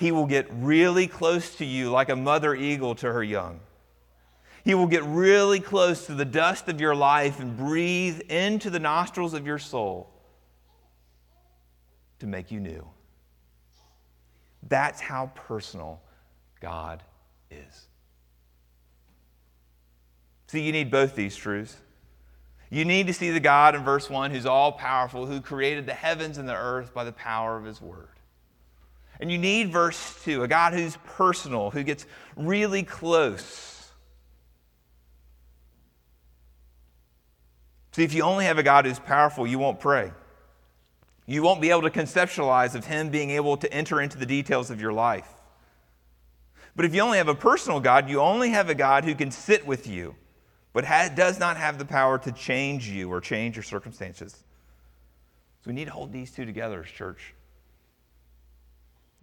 He 0.00 0.12
will 0.12 0.24
get 0.24 0.46
really 0.50 1.06
close 1.06 1.56
to 1.56 1.66
you 1.66 1.90
like 1.90 2.08
a 2.08 2.16
mother 2.16 2.54
eagle 2.54 2.94
to 2.94 3.12
her 3.12 3.22
young. 3.22 3.60
He 4.64 4.74
will 4.74 4.86
get 4.86 5.04
really 5.04 5.60
close 5.60 6.06
to 6.06 6.14
the 6.14 6.24
dust 6.24 6.70
of 6.70 6.80
your 6.80 6.94
life 6.94 7.38
and 7.38 7.54
breathe 7.54 8.20
into 8.30 8.70
the 8.70 8.78
nostrils 8.78 9.34
of 9.34 9.46
your 9.46 9.58
soul 9.58 10.08
to 12.18 12.26
make 12.26 12.50
you 12.50 12.60
new. 12.60 12.88
That's 14.66 15.02
how 15.02 15.32
personal 15.34 16.00
God 16.62 17.02
is. 17.50 17.86
See, 20.46 20.62
you 20.62 20.72
need 20.72 20.90
both 20.90 21.14
these 21.14 21.36
truths. 21.36 21.76
You 22.70 22.86
need 22.86 23.06
to 23.08 23.12
see 23.12 23.32
the 23.32 23.38
God 23.38 23.74
in 23.74 23.84
verse 23.84 24.08
1 24.08 24.30
who's 24.30 24.46
all 24.46 24.72
powerful, 24.72 25.26
who 25.26 25.42
created 25.42 25.84
the 25.84 25.92
heavens 25.92 26.38
and 26.38 26.48
the 26.48 26.56
earth 26.56 26.94
by 26.94 27.04
the 27.04 27.12
power 27.12 27.58
of 27.58 27.66
his 27.66 27.82
word. 27.82 28.08
And 29.20 29.30
you 29.30 29.36
need 29.36 29.70
verse 29.70 30.18
2, 30.24 30.42
a 30.42 30.48
God 30.48 30.72
who's 30.72 30.96
personal, 31.04 31.70
who 31.70 31.82
gets 31.82 32.06
really 32.36 32.82
close. 32.82 33.86
See, 37.92 38.02
if 38.02 38.14
you 38.14 38.22
only 38.22 38.46
have 38.46 38.56
a 38.56 38.62
God 38.62 38.86
who's 38.86 38.98
powerful, 38.98 39.46
you 39.46 39.58
won't 39.58 39.78
pray. 39.78 40.10
You 41.26 41.42
won't 41.42 41.60
be 41.60 41.68
able 41.68 41.82
to 41.82 41.90
conceptualize 41.90 42.74
of 42.74 42.86
Him 42.86 43.10
being 43.10 43.30
able 43.30 43.58
to 43.58 43.70
enter 43.72 44.00
into 44.00 44.16
the 44.16 44.26
details 44.26 44.70
of 44.70 44.80
your 44.80 44.92
life. 44.92 45.28
But 46.74 46.86
if 46.86 46.94
you 46.94 47.02
only 47.02 47.18
have 47.18 47.28
a 47.28 47.34
personal 47.34 47.78
God, 47.78 48.08
you 48.08 48.20
only 48.20 48.50
have 48.50 48.70
a 48.70 48.74
God 48.74 49.04
who 49.04 49.14
can 49.14 49.30
sit 49.30 49.66
with 49.66 49.86
you, 49.86 50.14
but 50.72 50.84
has, 50.84 51.10
does 51.10 51.38
not 51.38 51.58
have 51.58 51.78
the 51.78 51.84
power 51.84 52.16
to 52.20 52.32
change 52.32 52.88
you 52.88 53.12
or 53.12 53.20
change 53.20 53.56
your 53.56 53.64
circumstances. 53.64 54.32
So 54.32 55.66
we 55.66 55.74
need 55.74 55.86
to 55.86 55.90
hold 55.90 56.10
these 56.10 56.30
two 56.30 56.46
together 56.46 56.82
as 56.82 56.90
church. 56.90 57.34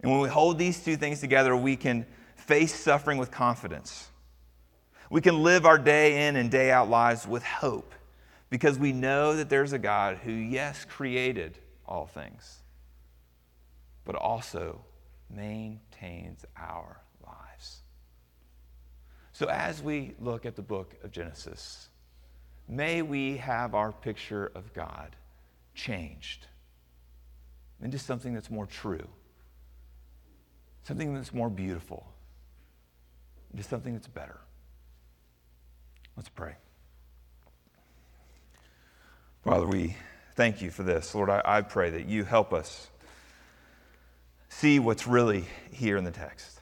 And 0.00 0.10
when 0.10 0.20
we 0.20 0.28
hold 0.28 0.58
these 0.58 0.82
two 0.82 0.96
things 0.96 1.20
together, 1.20 1.56
we 1.56 1.76
can 1.76 2.06
face 2.36 2.74
suffering 2.74 3.18
with 3.18 3.30
confidence. 3.30 4.08
We 5.10 5.20
can 5.20 5.42
live 5.42 5.66
our 5.66 5.78
day 5.78 6.28
in 6.28 6.36
and 6.36 6.50
day 6.50 6.70
out 6.70 6.88
lives 6.88 7.26
with 7.26 7.42
hope 7.42 7.94
because 8.50 8.78
we 8.78 8.92
know 8.92 9.36
that 9.36 9.48
there's 9.48 9.72
a 9.72 9.78
God 9.78 10.18
who, 10.18 10.32
yes, 10.32 10.84
created 10.84 11.58
all 11.86 12.06
things, 12.06 12.58
but 14.04 14.14
also 14.14 14.80
maintains 15.30 16.44
our 16.56 17.00
lives. 17.26 17.82
So, 19.32 19.46
as 19.46 19.82
we 19.82 20.14
look 20.18 20.46
at 20.46 20.56
the 20.56 20.62
book 20.62 20.96
of 21.04 21.10
Genesis, 21.10 21.88
may 22.68 23.02
we 23.02 23.38
have 23.38 23.74
our 23.74 23.92
picture 23.92 24.50
of 24.54 24.72
God 24.74 25.16
changed 25.74 26.46
into 27.80 27.98
something 27.98 28.34
that's 28.34 28.50
more 28.50 28.66
true, 28.66 29.06
something 30.88 31.12
that's 31.12 31.34
more 31.34 31.50
beautiful, 31.50 32.06
into 33.52 33.62
something 33.62 33.92
that's 33.92 34.08
better. 34.08 34.38
Let's 36.16 36.30
pray. 36.30 36.54
Father, 39.44 39.66
we 39.66 39.94
thank 40.34 40.62
you 40.62 40.70
for 40.70 40.84
this. 40.84 41.14
Lord, 41.14 41.28
I, 41.28 41.42
I 41.44 41.60
pray 41.60 41.90
that 41.90 42.06
you 42.06 42.24
help 42.24 42.54
us 42.54 42.88
see 44.48 44.78
what's 44.78 45.06
really 45.06 45.44
here 45.70 45.98
in 45.98 46.04
the 46.04 46.10
text. 46.10 46.58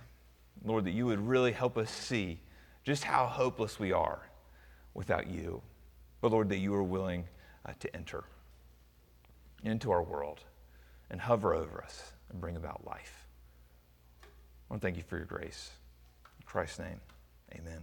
Lord, 0.64 0.86
that 0.86 0.90
you 0.90 1.06
would 1.06 1.24
really 1.24 1.52
help 1.52 1.78
us 1.78 1.88
see 1.88 2.40
just 2.82 3.04
how 3.04 3.26
hopeless 3.26 3.78
we 3.78 3.92
are 3.92 4.28
without 4.92 5.28
you. 5.28 5.62
But 6.20 6.32
Lord, 6.32 6.48
that 6.48 6.58
you 6.58 6.74
are 6.74 6.82
willing 6.82 7.28
uh, 7.64 7.74
to 7.78 7.94
enter 7.94 8.24
into 9.62 9.92
our 9.92 10.02
world 10.02 10.40
and 11.10 11.20
hover 11.20 11.54
over 11.54 11.80
us 11.80 12.12
and 12.28 12.40
bring 12.40 12.56
about 12.56 12.84
life. 12.84 13.25
I 14.68 14.74
want 14.74 14.82
to 14.82 14.86
thank 14.86 14.96
you 14.96 15.02
for 15.02 15.16
your 15.16 15.26
grace. 15.26 15.70
In 16.40 16.46
Christ's 16.46 16.80
name, 16.80 17.00
amen. 17.54 17.82